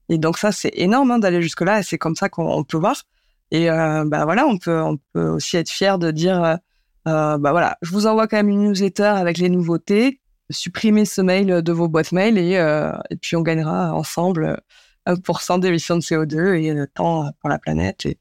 Et 0.09 0.17
donc 0.17 0.37
ça, 0.37 0.51
c'est 0.51 0.71
énorme 0.75 1.11
hein, 1.11 1.19
d'aller 1.19 1.41
jusque 1.41 1.61
là 1.61 1.79
et 1.79 1.83
c'est 1.83 1.97
comme 1.97 2.15
ça 2.15 2.29
qu'on 2.29 2.63
peut 2.63 2.77
voir. 2.77 3.03
Et 3.49 3.67
bah 3.69 4.25
voilà, 4.25 4.45
on 4.45 4.57
peut 4.57 4.79
on 4.79 4.97
peut 5.13 5.29
aussi 5.29 5.57
être 5.57 5.69
fier 5.69 5.97
de 5.97 6.11
dire 6.11 6.59
bah 7.05 7.37
voilà, 7.39 7.77
je 7.81 7.91
vous 7.91 8.05
envoie 8.05 8.27
quand 8.27 8.37
même 8.37 8.49
une 8.49 8.69
newsletter 8.69 9.03
avec 9.03 9.39
les 9.39 9.49
nouveautés. 9.49 10.19
Supprimez 10.51 11.05
ce 11.05 11.21
mail 11.21 11.63
de 11.63 11.71
vos 11.71 11.87
boîtes 11.87 12.11
mail 12.11 12.37
et, 12.37 12.51
et 13.09 13.15
puis 13.15 13.35
on 13.35 13.41
gagnera 13.41 13.95
ensemble 13.95 14.61
1% 15.07 15.59
d'émissions 15.59 15.95
de 15.95 16.01
CO2 16.01 16.55
et 16.55 16.73
le 16.73 16.87
temps 16.87 17.31
pour 17.41 17.49
la 17.49 17.59
planète. 17.59 18.05
Et... 18.05 18.17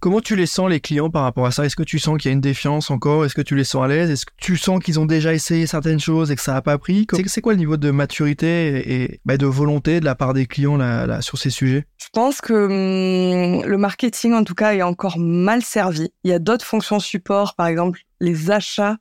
Comment 0.00 0.20
tu 0.22 0.34
les 0.34 0.46
sens, 0.46 0.70
les 0.70 0.80
clients, 0.80 1.10
par 1.10 1.24
rapport 1.24 1.44
à 1.44 1.50
ça? 1.50 1.66
Est-ce 1.66 1.76
que 1.76 1.82
tu 1.82 1.98
sens 1.98 2.16
qu'il 2.16 2.30
y 2.30 2.32
a 2.32 2.34
une 2.34 2.40
défiance 2.40 2.90
encore? 2.90 3.26
Est-ce 3.26 3.34
que 3.34 3.42
tu 3.42 3.54
les 3.54 3.64
sens 3.64 3.84
à 3.84 3.88
l'aise? 3.88 4.10
Est-ce 4.10 4.24
que 4.24 4.32
tu 4.38 4.56
sens 4.56 4.82
qu'ils 4.82 4.98
ont 4.98 5.04
déjà 5.04 5.34
essayé 5.34 5.66
certaines 5.66 6.00
choses 6.00 6.30
et 6.30 6.36
que 6.36 6.42
ça 6.42 6.54
n'a 6.54 6.62
pas 6.62 6.78
pris? 6.78 7.06
C'est 7.26 7.42
quoi 7.42 7.52
le 7.52 7.58
niveau 7.58 7.76
de 7.76 7.90
maturité 7.90 9.02
et, 9.02 9.20
bah, 9.26 9.36
de 9.36 9.44
volonté 9.44 10.00
de 10.00 10.06
la 10.06 10.14
part 10.14 10.32
des 10.32 10.46
clients 10.46 10.78
là, 10.78 11.20
sur 11.20 11.36
ces 11.36 11.50
sujets? 11.50 11.86
Je 11.98 12.08
pense 12.14 12.40
que 12.40 12.54
hum, 12.54 13.66
le 13.66 13.76
marketing, 13.76 14.32
en 14.32 14.44
tout 14.44 14.54
cas, 14.54 14.72
est 14.72 14.82
encore 14.82 15.18
mal 15.18 15.62
servi. 15.62 16.08
Il 16.24 16.30
y 16.30 16.34
a 16.34 16.38
d'autres 16.38 16.64
fonctions 16.64 16.98
support, 16.98 17.54
par 17.54 17.66
exemple 17.66 18.00
les 18.20 18.50
achats, 18.50 18.96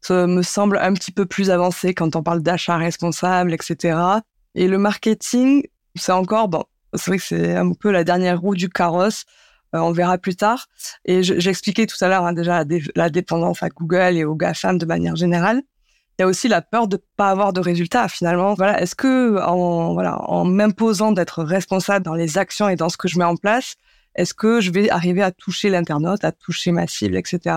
ça 0.00 0.26
me 0.26 0.42
semble 0.42 0.78
un 0.78 0.92
petit 0.92 1.12
peu 1.12 1.26
plus 1.26 1.50
avancé 1.50 1.94
quand 1.94 2.16
on 2.16 2.22
parle 2.22 2.42
d'achat 2.42 2.76
responsable, 2.76 3.54
etc. 3.54 3.98
Et 4.54 4.68
le 4.68 4.78
marketing, 4.78 5.62
c'est 5.94 6.12
encore, 6.12 6.48
bon, 6.48 6.64
c'est 6.94 7.10
vrai 7.10 7.18
que 7.18 7.24
c'est 7.24 7.56
un 7.56 7.72
peu 7.72 7.90
la 7.90 8.04
dernière 8.04 8.40
roue 8.40 8.54
du 8.54 8.68
carrosse. 8.68 9.24
Euh, 9.74 9.78
on 9.80 9.92
verra 9.92 10.18
plus 10.18 10.36
tard. 10.36 10.66
Et 11.04 11.22
j'expliquais 11.22 11.86
tout 11.86 11.96
à 12.00 12.08
l'heure 12.08 12.24
hein, 12.24 12.32
déjà 12.32 12.64
la, 12.94 13.10
dépendance 13.10 13.62
à 13.62 13.68
Google 13.68 14.16
et 14.16 14.24
aux 14.24 14.36
GAFAM 14.36 14.78
de 14.78 14.86
manière 14.86 15.16
générale. 15.16 15.62
Il 16.18 16.22
y 16.22 16.24
a 16.24 16.28
aussi 16.28 16.46
la 16.46 16.62
peur 16.62 16.86
de 16.86 17.02
pas 17.16 17.30
avoir 17.30 17.52
de 17.52 17.60
résultats 17.60 18.08
finalement. 18.08 18.54
Voilà, 18.54 18.80
est-ce 18.80 18.94
que 18.94 19.40
en 19.42 19.94
voilà 19.94 20.22
en 20.30 20.44
m'imposant 20.44 21.10
d'être 21.10 21.42
responsable 21.42 22.04
dans 22.04 22.14
les 22.14 22.38
actions 22.38 22.68
et 22.68 22.76
dans 22.76 22.88
ce 22.88 22.96
que 22.96 23.08
je 23.08 23.18
mets 23.18 23.24
en 23.24 23.36
place, 23.36 23.74
est-ce 24.14 24.32
que 24.32 24.60
je 24.60 24.70
vais 24.70 24.90
arriver 24.90 25.22
à 25.22 25.32
toucher 25.32 25.70
l'internaute, 25.70 26.24
à 26.24 26.30
toucher 26.30 26.70
ma 26.70 26.86
cible, 26.86 27.16
etc. 27.16 27.56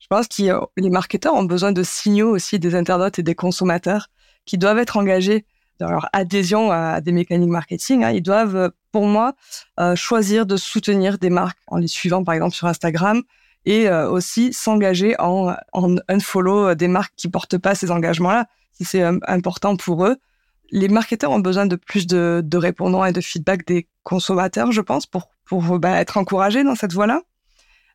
Je 0.00 0.08
pense 0.08 0.26
que 0.26 0.42
les 0.76 0.90
marketeurs 0.90 1.34
ont 1.34 1.44
besoin 1.44 1.70
de 1.70 1.84
signaux 1.84 2.30
aussi 2.30 2.58
des 2.58 2.74
internautes 2.74 3.20
et 3.20 3.22
des 3.22 3.36
consommateurs 3.36 4.08
qui 4.46 4.58
doivent 4.58 4.78
être 4.78 4.96
engagés 4.96 5.46
leur 5.90 6.08
adhésion 6.12 6.70
à 6.70 7.00
des 7.00 7.12
mécaniques 7.12 7.50
marketing, 7.50 8.04
hein, 8.04 8.10
ils 8.10 8.22
doivent, 8.22 8.56
euh, 8.56 8.68
pour 8.92 9.06
moi, 9.06 9.34
euh, 9.80 9.96
choisir 9.96 10.46
de 10.46 10.56
soutenir 10.56 11.18
des 11.18 11.30
marques 11.30 11.58
en 11.66 11.78
les 11.78 11.88
suivant, 11.88 12.24
par 12.24 12.34
exemple, 12.34 12.54
sur 12.54 12.66
Instagram, 12.66 13.22
et 13.64 13.88
euh, 13.88 14.10
aussi 14.10 14.52
s'engager 14.52 15.14
en, 15.18 15.54
en 15.72 15.96
unfollow 16.08 16.74
des 16.74 16.88
marques 16.88 17.14
qui 17.16 17.28
portent 17.28 17.58
pas 17.58 17.74
ces 17.74 17.90
engagements-là, 17.90 18.46
si 18.72 18.84
c'est 18.84 19.02
important 19.26 19.76
pour 19.76 20.06
eux. 20.06 20.16
Les 20.70 20.88
marketeurs 20.88 21.30
ont 21.30 21.40
besoin 21.40 21.66
de 21.66 21.76
plus 21.76 22.06
de, 22.06 22.42
de 22.44 22.56
répondants 22.56 23.04
et 23.04 23.12
de 23.12 23.20
feedback 23.20 23.66
des 23.66 23.88
consommateurs, 24.02 24.72
je 24.72 24.80
pense, 24.80 25.06
pour, 25.06 25.28
pour 25.44 25.78
bah, 25.78 26.00
être 26.00 26.16
encouragés 26.16 26.64
dans 26.64 26.74
cette 26.74 26.92
voie-là. 26.92 27.20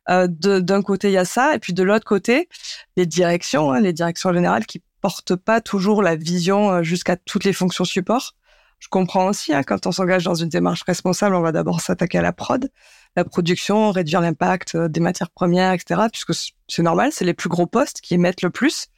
D'un 0.08 0.82
côté, 0.82 1.08
il 1.08 1.12
y 1.12 1.18
a 1.18 1.26
ça, 1.26 1.54
et 1.54 1.58
puis 1.58 1.74
de 1.74 1.82
l'autre 1.82 2.06
côté, 2.06 2.48
les 2.96 3.04
directions, 3.04 3.72
hein, 3.72 3.80
les 3.80 3.92
directions 3.92 4.32
générales 4.32 4.64
qui 4.64 4.82
porte 5.00 5.36
pas 5.36 5.60
toujours 5.60 6.02
la 6.02 6.16
vision 6.16 6.70
euh, 6.70 6.82
jusqu'à 6.82 7.16
toutes 7.16 7.44
les 7.44 7.52
fonctions 7.52 7.84
support. 7.84 8.34
Je 8.78 8.88
comprends 8.88 9.26
aussi, 9.26 9.52
hein, 9.52 9.62
quand 9.62 9.86
on 9.86 9.92
s'engage 9.92 10.24
dans 10.24 10.34
une 10.34 10.48
démarche 10.48 10.82
responsable, 10.84 11.34
on 11.34 11.40
va 11.40 11.52
d'abord 11.52 11.80
s'attaquer 11.80 12.18
à 12.18 12.22
la 12.22 12.32
prod, 12.32 12.70
la 13.16 13.24
production, 13.24 13.90
réduire 13.90 14.20
l'impact 14.20 14.74
euh, 14.74 14.88
des 14.88 15.00
matières 15.00 15.30
premières, 15.30 15.72
etc. 15.72 16.02
Puisque 16.12 16.34
c'est 16.68 16.82
normal, 16.82 17.10
c'est 17.12 17.24
les 17.24 17.34
plus 17.34 17.48
gros 17.48 17.66
postes 17.66 18.00
qui 18.00 18.14
émettent 18.14 18.42
le 18.42 18.50
plus. 18.50 18.88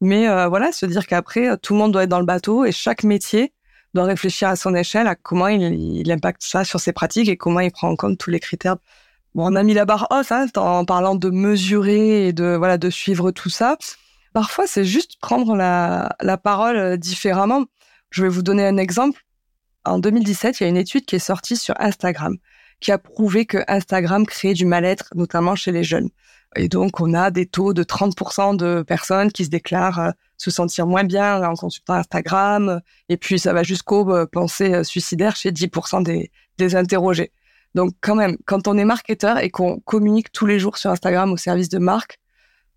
Mais 0.00 0.28
euh, 0.28 0.48
voilà, 0.48 0.72
se 0.72 0.86
dire 0.86 1.06
qu'après, 1.06 1.56
tout 1.58 1.74
le 1.74 1.78
monde 1.78 1.92
doit 1.92 2.04
être 2.04 2.10
dans 2.10 2.20
le 2.20 2.26
bateau 2.26 2.64
et 2.64 2.72
chaque 2.72 3.04
métier 3.04 3.52
doit 3.94 4.04
réfléchir 4.04 4.48
à 4.48 4.56
son 4.56 4.74
échelle 4.74 5.06
à 5.06 5.14
comment 5.14 5.48
il, 5.48 5.62
il 5.62 6.12
impacte 6.12 6.42
ça 6.42 6.64
sur 6.64 6.80
ses 6.80 6.92
pratiques 6.92 7.28
et 7.28 7.36
comment 7.36 7.60
il 7.60 7.70
prend 7.70 7.88
en 7.88 7.96
compte 7.96 8.18
tous 8.18 8.30
les 8.30 8.40
critères. 8.40 8.76
Bon, 9.34 9.52
on 9.52 9.54
a 9.54 9.62
mis 9.62 9.74
la 9.74 9.84
barre 9.84 10.08
haute 10.10 10.32
hein, 10.32 10.48
en 10.56 10.84
parlant 10.84 11.14
de 11.14 11.30
mesurer 11.30 12.26
et 12.26 12.32
de 12.32 12.56
voilà 12.56 12.78
de 12.78 12.90
suivre 12.90 13.30
tout 13.30 13.50
ça. 13.50 13.78
Parfois, 14.32 14.66
c'est 14.66 14.84
juste 14.84 15.18
prendre 15.20 15.56
la, 15.56 16.38
parole 16.42 16.76
euh, 16.76 16.96
différemment. 16.96 17.64
Je 18.10 18.22
vais 18.22 18.28
vous 18.28 18.42
donner 18.42 18.66
un 18.66 18.76
exemple. 18.76 19.24
En 19.84 19.98
2017, 19.98 20.60
il 20.60 20.62
y 20.62 20.66
a 20.66 20.68
une 20.68 20.76
étude 20.76 21.04
qui 21.04 21.16
est 21.16 21.20
sortie 21.20 21.56
sur 21.56 21.74
Instagram 21.80 22.36
qui 22.80 22.92
a 22.92 22.98
prouvé 22.98 23.46
que 23.46 23.58
Instagram 23.68 24.26
crée 24.26 24.54
du 24.54 24.64
mal-être, 24.64 25.10
notamment 25.14 25.54
chez 25.54 25.70
les 25.70 25.84
jeunes. 25.84 26.08
Et 26.56 26.68
donc, 26.68 27.00
on 27.00 27.14
a 27.14 27.30
des 27.30 27.46
taux 27.46 27.72
de 27.72 27.84
30% 27.84 28.56
de 28.56 28.82
personnes 28.82 29.30
qui 29.30 29.44
se 29.44 29.50
déclarent 29.50 30.00
euh, 30.00 30.10
se 30.36 30.50
sentir 30.50 30.86
moins 30.86 31.04
bien 31.04 31.46
en 31.46 31.54
consultant 31.54 31.94
Instagram. 31.94 32.80
Et 33.08 33.16
puis, 33.16 33.38
ça 33.38 33.52
va 33.52 33.62
jusqu'aux 33.62 34.10
euh, 34.10 34.26
pensées 34.26 34.82
suicidaires 34.82 35.36
chez 35.36 35.52
10% 35.52 36.02
des, 36.02 36.32
des 36.58 36.74
interrogés. 36.74 37.32
Donc, 37.74 37.92
quand 38.00 38.16
même, 38.16 38.36
quand 38.46 38.66
on 38.66 38.76
est 38.78 38.84
marketeur 38.84 39.38
et 39.38 39.50
qu'on 39.50 39.78
communique 39.80 40.32
tous 40.32 40.46
les 40.46 40.58
jours 40.58 40.76
sur 40.76 40.90
Instagram 40.90 41.30
au 41.30 41.36
service 41.36 41.68
de 41.68 41.78
marque, 41.78 42.18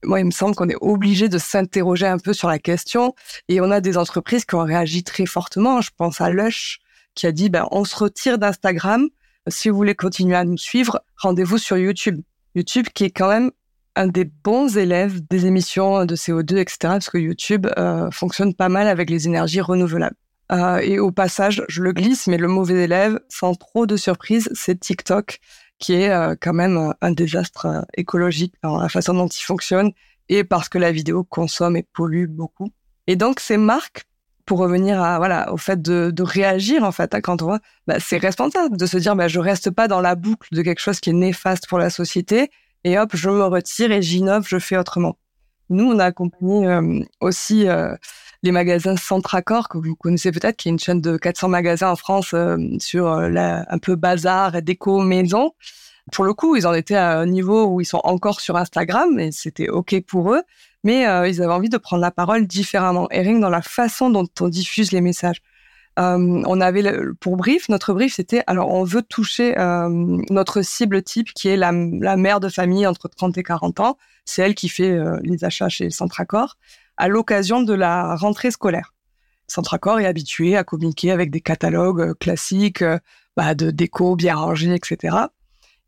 moi, 0.04 0.20
il 0.20 0.26
me 0.26 0.32
semble 0.32 0.56
qu'on 0.56 0.70
est 0.70 0.78
obligé 0.82 1.30
de 1.30 1.38
s'interroger 1.38 2.06
un 2.06 2.18
peu 2.18 2.34
sur 2.34 2.48
la 2.48 2.60
question. 2.60 3.16
Et 3.48 3.62
on 3.62 3.72
a 3.72 3.82
des 3.82 3.98
entreprises 3.98 4.46
qui 4.46 4.56
ont 4.56 4.64
réagi 4.64 5.04
très 5.04 5.26
fortement. 5.26 5.82
Je 5.82 5.92
pense 5.96 6.22
à 6.22 6.30
Lush, 6.30 6.80
qui 7.16 7.28
a 7.28 7.32
dit, 7.32 7.50
ben, 7.50 7.68
on 7.72 7.86
se 7.86 7.96
retire 7.96 8.38
d'Instagram. 8.38 9.08
Si 9.48 9.70
vous 9.70 9.76
voulez 9.76 9.96
continuer 9.96 10.36
à 10.36 10.46
nous 10.46 10.58
suivre, 10.58 11.02
rendez-vous 11.18 11.58
sur 11.58 11.78
YouTube. 11.78 12.22
YouTube 12.56 12.88
qui 12.94 13.06
est 13.06 13.12
quand 13.12 13.28
même 13.28 13.52
un 13.96 14.08
des 14.08 14.26
bons 14.26 14.78
élèves 14.78 15.22
des 15.28 15.46
émissions 15.46 16.06
de 16.06 16.16
CO2, 16.16 16.58
etc. 16.58 16.78
Parce 16.82 17.10
que 17.10 17.18
YouTube 17.18 17.68
euh, 17.78 18.10
fonctionne 18.12 18.54
pas 18.54 18.70
mal 18.70 18.88
avec 18.88 19.10
les 19.10 19.28
énergies 19.28 19.62
renouvelables. 19.62 20.16
Euh, 20.52 20.78
et 20.78 21.00
au 21.00 21.12
passage, 21.12 21.64
je 21.68 21.82
le 21.82 21.94
glisse, 21.94 22.28
mais 22.28 22.38
le 22.38 22.48
mauvais 22.48 22.84
élève, 22.84 23.20
sans 23.30 23.56
trop 23.56 23.86
de 23.86 23.98
surprise, 23.98 24.50
c'est 24.54 24.80
TikTok 24.80 25.40
qui 25.84 25.96
est 25.96 26.10
euh, 26.10 26.36
quand 26.40 26.54
même 26.54 26.94
un 27.02 27.12
désastre 27.12 27.66
euh, 27.66 27.82
écologique 27.96 28.56
dans 28.64 28.78
la 28.78 28.88
façon 28.88 29.14
dont 29.14 29.28
il 29.28 29.44
fonctionne 29.44 29.92
et 30.30 30.46
parce 30.46 30.70
que 30.70 30.78
la 30.78 30.94
vidéo 30.94 31.26
consomme 31.26 31.76
et 31.76 31.84
pollue 31.84 32.26
beaucoup. 32.26 32.70
Et 33.08 33.18
donc 33.18 33.42
ces 33.42 33.58
marques, 33.58 34.06
pour 34.46 34.60
revenir 34.60 35.02
à 35.02 35.18
voilà 35.18 35.52
au 35.52 35.58
fait 35.58 35.82
de, 35.82 36.14
réagir 36.24 36.84
en 36.86 36.94
fait 36.94 37.14
à 37.14 37.20
quand 37.20 37.42
on 37.42 37.46
voit, 37.48 37.60
bah, 37.86 38.00
c'est 38.00 38.18
responsable 38.18 38.78
de 38.78 38.86
se 38.86 38.98
dire 38.98 39.18
bah 39.18 39.28
je 39.28 39.40
reste 39.40 39.72
pas 39.72 39.90
dans 39.90 40.00
la 40.00 40.16
boucle 40.16 40.48
de 40.54 40.62
quelque 40.62 40.80
chose 40.80 41.02
qui 41.02 41.10
est 41.10 41.14
néfaste 41.28 41.68
pour 41.68 41.80
la 41.80 41.90
société 41.90 42.50
et 42.86 42.98
hop 42.98 43.12
je 43.14 43.30
me 43.30 43.44
retire 43.44 43.92
et 43.92 44.02
j'innove, 44.02 44.46
je 44.48 44.60
fais 44.60 44.78
autrement. 44.78 45.18
Nous 45.70 45.84
on 45.84 46.00
a 46.00 46.06
accompagné 46.06 46.66
euh, 46.66 47.02
aussi 47.20 47.68
les 48.44 48.52
magasins 48.52 48.98
Centracor 48.98 49.70
que 49.70 49.78
vous 49.78 49.96
connaissez 49.96 50.32
peut-être, 50.32 50.58
qui 50.58 50.68
est 50.68 50.72
une 50.72 50.80
chaîne 50.80 51.02
de 51.02 51.18
400 51.18 51.48
magasins 51.48 51.90
en 51.90 51.96
France 51.96 52.34
euh, 52.34 52.58
sur 52.80 53.20
la, 53.22 53.66
un 53.70 53.78
peu 53.80 53.96
bazar, 53.96 54.62
déco, 54.62 55.02
maison. 55.02 55.54
Pour 56.12 56.26
le 56.26 56.34
coup, 56.34 56.56
ils 56.58 56.68
en 56.68 56.74
étaient 56.74 56.96
à 56.96 57.20
un 57.20 57.26
niveau 57.26 57.66
où 57.66 57.82
ils 57.82 57.86
sont 57.86 58.02
encore 58.04 58.42
sur 58.42 58.58
Instagram 58.58 59.18
et 59.20 59.32
c'était 59.32 59.70
OK 59.70 59.96
pour 60.06 60.34
eux, 60.34 60.44
mais 60.84 61.08
euh, 61.08 61.28
ils 61.28 61.42
avaient 61.42 61.54
envie 61.54 61.70
de 61.70 61.78
prendre 61.78 62.02
la 62.02 62.12
parole 62.12 62.46
différemment 62.46 63.10
et 63.10 63.22
rien 63.22 63.40
dans 63.40 63.50
la 63.50 63.62
façon 63.62 64.10
dont 64.10 64.28
on 64.42 64.50
diffuse 64.50 64.92
les 64.92 65.02
messages. 65.02 65.42
Euh, 66.00 66.42
on 66.48 66.60
avait 66.60 66.84
pour 67.20 67.38
brief, 67.38 67.70
notre 67.70 67.94
brief 67.94 68.16
c'était 68.16 68.42
alors 68.48 68.70
on 68.70 68.84
veut 68.84 69.04
toucher 69.04 69.56
euh, 69.60 69.90
notre 70.32 70.64
cible 70.64 71.04
type 71.04 71.32
qui 71.34 71.50
est 71.50 71.58
la, 71.58 71.72
mère 71.72 72.40
de 72.40 72.50
famille 72.50 72.88
entre 72.88 73.08
30 73.08 73.38
et 73.38 73.44
40 73.44 73.80
ans. 73.80 73.98
C'est 74.26 74.42
elle 74.42 74.56
qui 74.56 74.70
fait 74.70 74.90
euh, 74.90 75.20
les 75.22 75.44
achats 75.44 75.70
chez 75.70 75.92
Centracor 75.92 76.58
à 76.98 77.08
l'occasion 77.08 77.62
de 77.62 77.74
la 77.74 78.16
rentrée 78.16 78.52
scolaire. 78.52 78.94
Centracor 79.48 80.00
est 80.00 80.06
habitué 80.06 80.56
à 80.56 80.64
communiquer 80.64 81.12
avec 81.12 81.30
des 81.30 81.42
catalogues 81.42 82.02
euh, 82.02 82.14
classiques 82.14 82.84
bah, 83.36 83.56
de 83.56 83.72
déco 83.72 84.16
bien 84.16 84.36
rangés, 84.36 84.74
etc. 84.74 85.18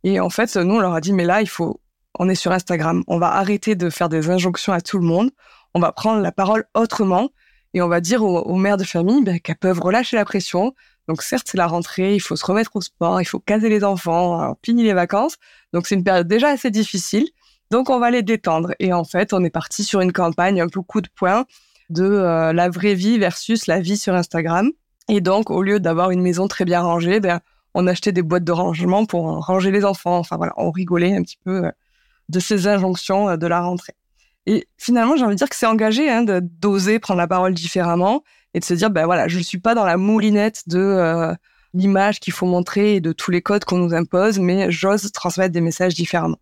Et 0.04 0.20
en 0.20 0.30
fait, 0.30 0.56
nous, 0.56 0.76
on 0.76 0.80
leur 0.80 0.94
a 0.94 1.02
dit, 1.02 1.14
mais 1.14 1.26
là, 1.26 1.42
il 1.42 1.50
faut, 1.50 1.80
on 2.20 2.30
est 2.30 2.36
sur 2.36 2.52
Instagram, 2.52 3.04
on 3.08 3.18
va 3.18 3.34
arrêter 3.34 3.76
de 3.76 3.90
faire 3.90 4.10
des 4.10 4.30
injonctions 4.30 4.74
à 4.74 4.82
tout 4.82 4.98
le 4.98 5.06
monde, 5.06 5.32
on 5.74 5.80
va 5.80 5.92
prendre 5.92 6.22
la 6.22 6.32
parole 6.32 6.66
autrement 6.74 7.30
et 7.74 7.82
on 7.82 7.88
va 7.88 8.00
dire 8.02 8.24
aux, 8.24 8.56
mères 8.56 8.78
de 8.78 8.84
famille 8.84 9.24
ben, 9.24 9.40
qu'elles 9.40 9.58
peuvent 9.58 9.82
relâcher 9.82 10.16
la 10.16 10.26
pression. 10.26 10.74
Donc 11.08 11.22
certes, 11.22 11.48
c'est 11.50 11.58
la 11.58 11.68
rentrée, 11.68 12.16
il 12.16 12.20
faut 12.20 12.36
se 12.36 12.46
remettre 12.46 12.76
au 12.76 12.82
sport, 12.82 13.22
il 13.22 13.26
faut 13.26 13.40
caser 13.40 13.70
les 13.70 13.84
enfants, 13.84 14.58
finir 14.64 14.86
les 14.86 14.94
vacances. 14.94 15.36
Donc 15.74 15.86
c'est 15.86 15.96
une 15.96 16.04
période 16.04 16.28
déjà 16.28 16.50
assez 16.50 16.72
difficile. 16.72 17.28
Donc 17.72 17.90
on 17.90 18.00
va 18.00 18.12
les 18.12 18.24
détendre. 18.24 18.74
Et 18.80 18.94
en 18.94 19.04
fait, 19.04 19.34
on 19.34 19.44
est 19.44 19.50
parti 19.50 19.84
sur 19.84 20.02
une 20.02 20.12
campagne, 20.12 20.62
un 20.62 20.68
coup 20.68 21.02
de 21.02 21.10
poing 21.16 21.46
de 21.90 22.04
euh, 22.04 22.54
la 22.54 22.70
vraie 22.70 22.96
vie 22.96 23.18
versus 23.18 23.68
la 23.68 23.80
vie 23.80 23.98
sur 23.98 24.14
Instagram. 24.14 24.72
Et 25.08 25.22
donc, 25.22 25.52
au 25.52 25.62
lieu 25.62 25.80
d'avoir 25.80 26.12
une 26.12 26.22
maison 26.22 26.48
très 26.48 26.66
bien 26.66 26.82
rangée, 26.82 27.20
ben, 27.20 27.40
on 27.74 27.88
achetait 27.88 28.12
des 28.12 28.24
boîtes 28.24 28.44
de 28.44 28.52
rangement 28.52 29.06
pour 29.06 29.24
ranger 29.46 29.72
les 29.72 29.86
enfants. 29.86 30.18
Enfin 30.18 30.38
voilà, 30.38 30.54
on 30.58 30.72
rigolait 30.72 31.16
un 31.16 31.22
petit 31.22 31.40
peu 31.44 31.66
euh, 31.66 31.72
de 32.30 32.40
ces 32.40 32.68
injonctions 32.68 33.30
euh, 33.30 33.38
de 33.38 33.48
la 33.48 33.62
rentrée. 33.62 33.94
Et 34.48 34.68
finalement, 34.78 35.16
j'ai 35.16 35.24
envie 35.24 35.36
de 35.36 35.40
dire 35.40 35.50
que 35.50 35.56
c'est 35.56 35.66
engagé 35.66 36.10
hein, 36.10 36.24
d'oser 36.24 37.00
prendre 37.00 37.20
la 37.20 37.28
parole 37.28 37.54
différemment 37.54 38.24
et 38.54 38.60
de 38.60 38.66
se 38.66 38.76
dire, 38.76 38.92
ben 38.92 39.06
voilà, 39.06 39.28
je 39.28 39.40
ne 39.40 39.44
suis 39.44 39.60
pas 39.60 39.74
dans 39.74 39.86
la 39.86 39.98
moulinette 39.98 40.68
de 40.68 41.36
l'image 41.74 42.20
qu'il 42.20 42.32
faut 42.32 42.46
montrer 42.46 42.96
et 42.96 43.02
de 43.02 43.12
tous 43.12 43.32
les 43.32 43.42
codes 43.42 43.66
qu'on 43.66 43.80
nous 43.80 43.96
impose, 43.96 44.38
mais 44.38 44.72
j'ose 44.72 45.12
transmettre 45.12 45.52
des 45.52 45.62
messages 45.62 45.96
différemment. 45.96 46.38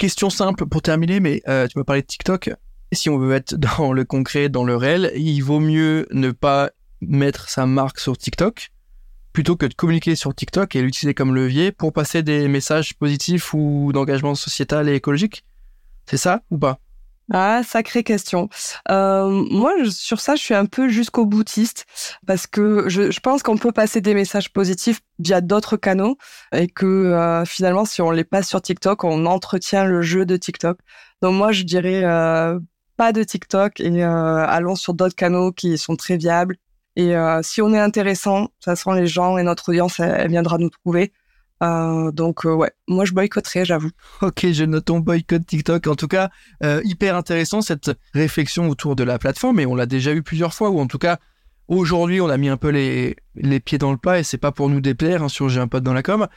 Question 0.00 0.30
simple 0.30 0.64
pour 0.64 0.80
terminer, 0.80 1.20
mais 1.20 1.42
tu 1.44 1.76
m'as 1.78 1.84
parlé 1.84 2.00
de 2.00 2.06
TikTok. 2.06 2.54
Si 2.90 3.10
on 3.10 3.18
veut 3.18 3.34
être 3.34 3.54
dans 3.78 3.92
le 3.92 4.04
concret, 4.04 4.48
dans 4.48 4.64
le 4.64 4.74
réel, 4.74 5.12
il 5.14 5.42
vaut 5.42 5.60
mieux 5.60 6.06
ne 6.10 6.30
pas 6.30 6.70
mettre 7.02 7.50
sa 7.50 7.66
marque 7.66 8.00
sur 8.00 8.16
TikTok 8.16 8.70
plutôt 9.34 9.56
que 9.56 9.66
de 9.66 9.74
communiquer 9.74 10.16
sur 10.16 10.34
TikTok 10.34 10.74
et 10.74 10.80
l'utiliser 10.80 11.12
comme 11.12 11.34
levier 11.34 11.70
pour 11.70 11.92
passer 11.92 12.22
des 12.22 12.48
messages 12.48 12.94
positifs 12.94 13.52
ou 13.52 13.90
d'engagement 13.92 14.34
sociétal 14.34 14.88
et 14.88 14.94
écologique 14.94 15.44
C'est 16.06 16.16
ça 16.16 16.44
ou 16.50 16.56
pas? 16.56 16.80
Ah, 17.32 17.62
sacrée 17.62 18.02
question. 18.02 18.48
Euh, 18.90 19.28
moi, 19.50 19.72
sur 19.90 20.20
ça, 20.20 20.34
je 20.34 20.42
suis 20.42 20.54
un 20.54 20.66
peu 20.66 20.88
jusqu'au 20.88 21.26
boutiste 21.26 21.86
parce 22.26 22.46
que 22.46 22.88
je, 22.88 23.10
je 23.10 23.20
pense 23.20 23.42
qu'on 23.42 23.56
peut 23.56 23.72
passer 23.72 24.00
des 24.00 24.14
messages 24.14 24.52
positifs 24.52 25.00
via 25.18 25.40
d'autres 25.40 25.76
canaux 25.76 26.16
et 26.52 26.66
que 26.66 26.86
euh, 26.86 27.44
finalement, 27.44 27.84
si 27.84 28.02
on 28.02 28.10
les 28.10 28.24
passe 28.24 28.48
sur 28.48 28.60
TikTok, 28.60 29.04
on 29.04 29.26
entretient 29.26 29.84
le 29.84 30.02
jeu 30.02 30.26
de 30.26 30.36
TikTok. 30.36 30.78
Donc 31.22 31.34
moi, 31.34 31.52
je 31.52 31.62
dirais 31.62 32.02
euh, 32.04 32.58
pas 32.96 33.12
de 33.12 33.22
TikTok 33.22 33.80
et 33.80 34.04
euh, 34.04 34.46
allons 34.46 34.74
sur 34.74 34.94
d'autres 34.94 35.16
canaux 35.16 35.52
qui 35.52 35.78
sont 35.78 35.96
très 35.96 36.16
viables 36.16 36.56
et 36.96 37.16
euh, 37.16 37.40
si 37.42 37.62
on 37.62 37.72
est 37.72 37.78
intéressant, 37.78 38.42
de 38.42 38.46
toute 38.46 38.64
façon, 38.64 38.92
les 38.92 39.06
gens 39.06 39.38
et 39.38 39.42
notre 39.42 39.70
audience, 39.70 40.00
elle, 40.00 40.28
viendra 40.28 40.58
nous 40.58 40.70
trouver. 40.70 41.12
Euh, 41.62 42.10
donc 42.10 42.46
euh, 42.46 42.54
ouais, 42.54 42.70
moi 42.88 43.04
je 43.04 43.12
boycotterai, 43.12 43.64
j'avoue. 43.64 43.90
Ok, 44.22 44.46
je 44.50 44.64
note 44.64 44.86
ton 44.86 45.00
boycott 45.00 45.44
TikTok. 45.46 45.86
En 45.86 45.94
tout 45.94 46.08
cas, 46.08 46.30
euh, 46.62 46.80
hyper 46.84 47.16
intéressant 47.16 47.60
cette 47.60 47.90
réflexion 48.14 48.68
autour 48.68 48.96
de 48.96 49.04
la 49.04 49.18
plateforme, 49.18 49.60
et 49.60 49.66
on 49.66 49.74
l'a 49.74 49.86
déjà 49.86 50.12
eu 50.12 50.22
plusieurs 50.22 50.54
fois, 50.54 50.70
ou 50.70 50.80
en 50.80 50.86
tout 50.86 50.98
cas 50.98 51.18
aujourd'hui 51.68 52.20
on 52.20 52.28
a 52.28 52.36
mis 52.36 52.48
un 52.48 52.56
peu 52.56 52.70
les, 52.70 53.16
les 53.34 53.60
pieds 53.60 53.78
dans 53.78 53.92
le 53.92 53.98
plat, 53.98 54.18
et 54.18 54.22
c'est 54.22 54.38
pas 54.38 54.52
pour 54.52 54.68
nous 54.68 54.80
déplaire 54.80 55.22
hein, 55.22 55.28
sur 55.28 55.48
J'ai 55.48 55.60
un 55.60 55.68
pote 55.68 55.82
dans 55.82 55.92
la 55.94 56.02
com. 56.02 56.28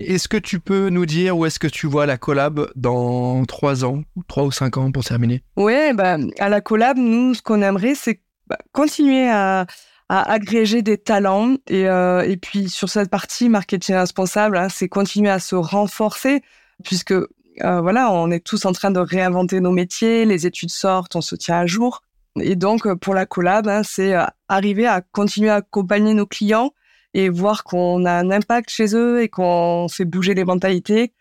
Est-ce 0.00 0.26
que 0.26 0.36
tu 0.36 0.58
peux 0.58 0.88
nous 0.88 1.06
dire 1.06 1.36
où 1.36 1.46
est-ce 1.46 1.60
que 1.60 1.68
tu 1.68 1.86
vois 1.86 2.06
la 2.06 2.16
collab 2.16 2.68
dans 2.74 3.44
trois 3.44 3.84
ans, 3.84 4.02
trois 4.26 4.44
ou 4.44 4.50
cinq 4.50 4.78
ans 4.78 4.90
pour 4.90 5.04
terminer? 5.04 5.44
Ouais, 5.56 5.92
bah 5.92 6.16
à 6.40 6.48
la 6.48 6.60
collab, 6.60 6.96
nous 6.96 7.34
ce 7.34 7.42
qu'on 7.42 7.62
aimerait 7.62 7.94
c'est 7.94 8.20
bah, 8.48 8.58
continuer 8.72 9.28
à 9.28 9.66
à 10.12 10.30
agréger 10.30 10.82
des 10.82 10.98
talents 10.98 11.56
et, 11.68 11.88
euh, 11.88 12.20
et 12.20 12.36
puis 12.36 12.68
sur 12.68 12.90
cette 12.90 13.08
partie 13.08 13.48
marketing 13.48 13.94
responsable, 13.96 14.58
hein, 14.58 14.68
c'est 14.68 14.86
continuer 14.86 15.30
à 15.30 15.38
se 15.38 15.54
renforcer 15.54 16.42
puisque 16.84 17.12
euh, 17.12 17.80
voilà, 17.80 18.12
on 18.12 18.30
est 18.30 18.44
tous 18.44 18.66
en 18.66 18.72
train 18.72 18.90
de 18.90 19.00
réinventer 19.00 19.60
nos 19.60 19.70
métiers, 19.72 20.26
les 20.26 20.46
études 20.46 20.68
sortent, 20.68 21.16
on 21.16 21.22
se 21.22 21.34
tient 21.34 21.60
à 21.60 21.66
jour. 21.66 22.02
Et 22.38 22.56
donc 22.56 22.92
pour 22.96 23.14
la 23.14 23.24
collab, 23.24 23.66
hein, 23.68 23.82
c'est 23.84 24.14
euh, 24.14 24.24
arriver 24.48 24.86
à 24.86 25.00
continuer 25.00 25.48
à 25.48 25.56
accompagner 25.56 26.12
nos 26.12 26.26
clients 26.26 26.72
et 27.14 27.30
voir 27.30 27.64
qu'on 27.64 28.04
a 28.04 28.12
un 28.12 28.30
impact 28.30 28.68
chez 28.68 28.94
eux 28.94 29.22
et 29.22 29.30
qu'on 29.30 29.86
fait 29.88 30.04
bouger 30.04 30.34
les 30.34 30.44
mentalités 30.44 31.14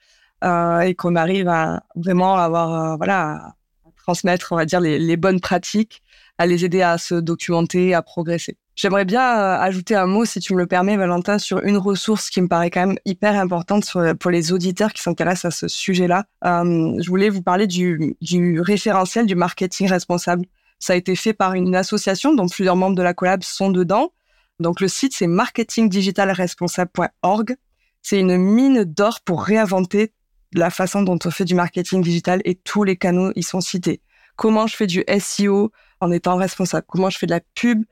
euh, 0.43 0.81
et 0.81 0.95
qu'on 0.95 1.15
arrive 1.15 1.47
à 1.47 1.81
vraiment 1.95 2.35
avoir 2.35 2.73
euh, 2.73 2.95
voilà 2.97 3.21
à 3.21 3.55
transmettre 4.03 4.51
on 4.51 4.57
va 4.57 4.65
dire 4.65 4.81
les 4.81 5.15
bonnes 5.15 5.39
pratiques, 5.39 6.03
à 6.37 6.45
les 6.45 6.65
aider 6.65 6.81
à 6.81 6.97
se 6.97 7.15
documenter, 7.15 7.93
à 7.93 8.01
progresser. 8.01 8.57
J'aimerais 8.75 9.05
bien 9.05 9.21
euh, 9.21 9.59
ajouter 9.59 9.95
un 9.95 10.05
mot, 10.05 10.25
si 10.25 10.39
tu 10.39 10.53
me 10.53 10.59
le 10.59 10.65
permets, 10.65 10.97
Valentin, 10.97 11.37
sur 11.39 11.59
une 11.59 11.77
ressource 11.77 12.29
qui 12.29 12.41
me 12.41 12.47
paraît 12.47 12.69
quand 12.69 12.87
même 12.87 12.97
hyper 13.05 13.39
importante 13.39 13.85
pour 14.19 14.31
les 14.31 14.53
auditeurs 14.53 14.93
qui 14.93 15.01
s'intéressent 15.01 15.53
à 15.53 15.55
ce 15.57 15.67
sujet-là. 15.67 16.25
Euh, 16.45 16.95
je 16.99 17.09
voulais 17.09 17.29
vous 17.29 17.41
parler 17.41 17.67
du, 17.67 18.15
du 18.21 18.61
référentiel 18.61 19.25
du 19.25 19.35
marketing 19.35 19.89
responsable. 19.89 20.45
Ça 20.79 20.93
a 20.93 20.95
été 20.95 21.15
fait 21.15 21.33
par 21.33 21.53
une 21.53 21.75
association 21.75 22.33
dont 22.33 22.47
plusieurs 22.47 22.75
membres 22.75 22.95
de 22.95 23.03
la 23.03 23.13
collab 23.13 23.43
sont 23.43 23.69
dedans. 23.69 24.13
Donc 24.59 24.79
le 24.79 24.87
site, 24.87 25.13
c'est 25.13 25.27
marketingdigitalresponsable.org. 25.27 27.55
C'est 28.01 28.19
une 28.19 28.37
mine 28.37 28.83
d'or 28.83 29.19
pour 29.21 29.43
réinventer 29.43 30.13
la 30.53 30.69
façon 30.69 31.03
dont 31.03 31.19
on 31.23 31.31
fait 31.31 31.45
du 31.45 31.55
marketing 31.55 32.01
digital 32.01 32.41
et 32.45 32.55
tous 32.55 32.83
les 32.83 32.95
canaux 32.95 33.31
y 33.35 33.43
sont 33.43 33.61
cités. 33.61 34.01
Comment 34.35 34.67
je 34.67 34.75
fais 34.75 34.87
du 34.87 35.03
SEO 35.19 35.71
en 35.99 36.11
étant 36.11 36.35
responsable? 36.35 36.85
Comment 36.87 37.09
je 37.09 37.17
fais 37.17 37.27
de 37.27 37.31
la 37.31 37.41
pub? 37.53 37.83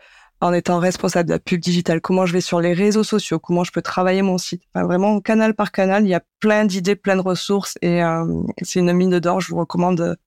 En 0.42 0.54
étant 0.54 0.80
responsable 0.80 1.28
de 1.28 1.34
la 1.34 1.40
pub 1.40 1.60
digitale, 1.60 2.00
comment 2.00 2.26
je 2.26 2.34
vais 2.34 2.42
sur 2.42 2.62
les 2.62 2.74
réseaux 2.74 3.04
sociaux, 3.04 3.40
comment 3.40 3.64
je 3.64 3.72
peux 3.72 3.82
travailler 3.82 4.22
mon 4.22 4.38
site. 4.38 4.64
vraiment, 4.74 5.20
canal 5.20 5.54
par 5.54 5.72
canal, 5.72 6.06
il 6.06 6.10
y 6.10 6.14
a 6.14 6.22
plein 6.40 6.66
d'idées, 6.66 6.96
plein 6.96 7.18
de 7.18 7.22
ressources 7.22 7.78
et 7.82 8.04
euh, 8.04 8.26
c'est 8.62 8.80
une 8.80 8.94
mine 8.94 9.20
d'or. 9.20 9.42
Je 9.42 9.50
vous 9.50 9.58
recommande 9.58 10.18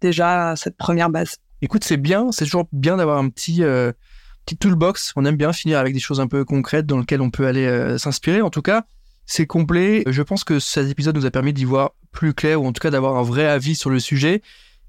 déjà 0.00 0.54
cette 0.56 0.76
première 0.76 1.10
base. 1.10 1.36
Écoute, 1.62 1.84
c'est 1.84 1.96
bien, 1.96 2.30
c'est 2.30 2.44
toujours 2.44 2.68
bien 2.70 2.96
d'avoir 2.96 3.18
un 3.18 3.28
petit, 3.28 3.64
euh, 3.64 3.92
petit 4.44 4.56
toolbox. 4.56 5.12
On 5.16 5.24
aime 5.24 5.36
bien 5.36 5.52
finir 5.52 5.78
avec 5.78 5.94
des 5.94 6.00
choses 6.00 6.20
un 6.20 6.28
peu 6.28 6.44
concrètes 6.44 6.86
dans 6.86 6.98
lesquelles 6.98 7.22
on 7.22 7.30
peut 7.30 7.46
aller 7.46 7.66
euh, 7.66 7.98
s'inspirer. 7.98 8.42
En 8.42 8.50
tout 8.50 8.62
cas, 8.62 8.84
c'est 9.24 9.46
complet. 9.46 10.04
Je 10.06 10.22
pense 10.22 10.44
que 10.44 10.60
cet 10.60 10.88
épisode 10.88 11.16
nous 11.16 11.26
a 11.26 11.30
permis 11.30 11.52
d'y 11.52 11.64
voir 11.64 11.92
plus 12.12 12.34
clair 12.34 12.62
ou 12.62 12.66
en 12.66 12.72
tout 12.72 12.80
cas 12.80 12.90
d'avoir 12.90 13.16
un 13.16 13.22
vrai 13.22 13.46
avis 13.46 13.74
sur 13.74 13.90
le 13.90 13.98
sujet. 13.98 14.42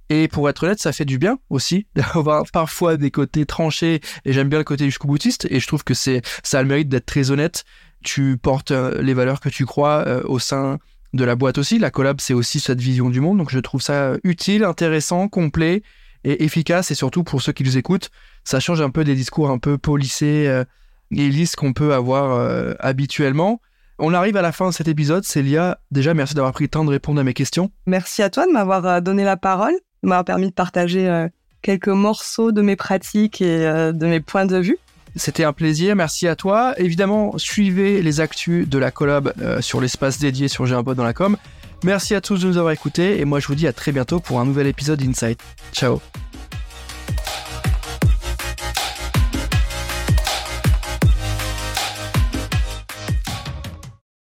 Et 0.09 0.27
pour 0.27 0.49
être 0.49 0.63
honnête, 0.63 0.79
ça 0.79 0.93
fait 0.93 1.05
du 1.05 1.17
bien 1.17 1.37
aussi 1.49 1.85
d'avoir 1.95 2.45
parfois 2.51 2.97
des 2.97 3.11
côtés 3.11 3.45
tranchés. 3.45 4.01
Et 4.25 4.33
j'aime 4.33 4.49
bien 4.49 4.59
le 4.59 4.65
côté 4.65 4.85
jusqu'au 4.85 5.07
boutiste. 5.07 5.47
Et 5.49 5.59
je 5.59 5.67
trouve 5.67 5.83
que 5.83 5.93
c'est 5.93 6.21
ça 6.43 6.59
a 6.59 6.61
le 6.61 6.67
mérite 6.67 6.89
d'être 6.89 7.05
très 7.05 7.31
honnête. 7.31 7.65
Tu 8.03 8.37
portes 8.37 8.71
euh, 8.71 9.01
les 9.01 9.13
valeurs 9.13 9.39
que 9.39 9.49
tu 9.49 9.65
crois 9.65 10.05
euh, 10.07 10.21
au 10.25 10.39
sein 10.39 10.79
de 11.13 11.23
la 11.23 11.35
boîte 11.35 11.57
aussi. 11.57 11.79
La 11.79 11.91
collab, 11.91 12.21
c'est 12.21 12.33
aussi 12.33 12.59
cette 12.59 12.79
vision 12.79 13.09
du 13.09 13.19
monde. 13.19 13.37
Donc 13.37 13.51
je 13.51 13.59
trouve 13.59 13.81
ça 13.81 14.13
utile, 14.23 14.63
intéressant, 14.63 15.27
complet 15.27 15.81
et 16.23 16.43
efficace. 16.43 16.91
Et 16.91 16.95
surtout 16.95 17.23
pour 17.23 17.41
ceux 17.41 17.51
qui 17.51 17.63
nous 17.63 17.77
écoutent, 17.77 18.09
ça 18.43 18.59
change 18.59 18.81
un 18.81 18.89
peu 18.89 19.03
des 19.03 19.15
discours 19.15 19.49
un 19.49 19.57
peu 19.57 19.77
polissés 19.77 20.47
euh, 20.47 20.63
et 21.11 21.29
lisses 21.29 21.55
qu'on 21.55 21.73
peut 21.73 21.93
avoir 21.93 22.75
habituellement. 22.79 23.61
On 23.97 24.13
arrive 24.13 24.35
à 24.35 24.41
la 24.41 24.51
fin 24.51 24.67
de 24.67 24.73
cet 24.73 24.89
épisode. 24.89 25.23
Célia, 25.23 25.79
déjà, 25.89 26.13
merci 26.13 26.35
d'avoir 26.35 26.51
pris 26.51 26.65
le 26.65 26.69
temps 26.69 26.83
de 26.83 26.89
répondre 26.89 27.21
à 27.21 27.23
mes 27.23 27.33
questions. 27.33 27.71
Merci 27.85 28.21
à 28.23 28.29
toi 28.29 28.45
de 28.45 28.51
m'avoir 28.51 29.01
donné 29.01 29.23
la 29.23 29.37
parole 29.37 29.73
m'a 30.03 30.23
permis 30.23 30.47
de 30.47 30.53
partager 30.53 31.07
euh, 31.07 31.27
quelques 31.61 31.87
morceaux 31.87 32.51
de 32.51 32.61
mes 32.61 32.75
pratiques 32.75 33.41
et 33.41 33.65
euh, 33.65 33.91
de 33.91 34.05
mes 34.05 34.19
points 34.19 34.45
de 34.45 34.57
vue. 34.57 34.77
C'était 35.15 35.43
un 35.43 35.53
plaisir, 35.53 35.95
merci 35.95 36.27
à 36.27 36.35
toi. 36.35 36.73
Évidemment, 36.77 37.37
suivez 37.37 38.01
les 38.01 38.21
actus 38.21 38.67
de 38.67 38.77
la 38.77 38.91
collab 38.91 39.33
euh, 39.41 39.61
sur 39.61 39.81
l'espace 39.81 40.19
dédié 40.19 40.47
sur 40.47 40.65
J'ai 40.65 40.75
dans 40.75 41.03
la 41.03 41.13
com. 41.13 41.37
Merci 41.83 42.15
à 42.15 42.21
tous 42.21 42.41
de 42.41 42.47
nous 42.47 42.57
avoir 42.57 42.73
écoutés 42.73 43.19
et 43.19 43.25
moi 43.25 43.39
je 43.39 43.47
vous 43.47 43.55
dis 43.55 43.67
à 43.67 43.73
très 43.73 43.91
bientôt 43.91 44.19
pour 44.19 44.39
un 44.39 44.45
nouvel 44.45 44.67
épisode 44.67 44.99
d'Insight. 44.99 45.39
Ciao 45.73 46.01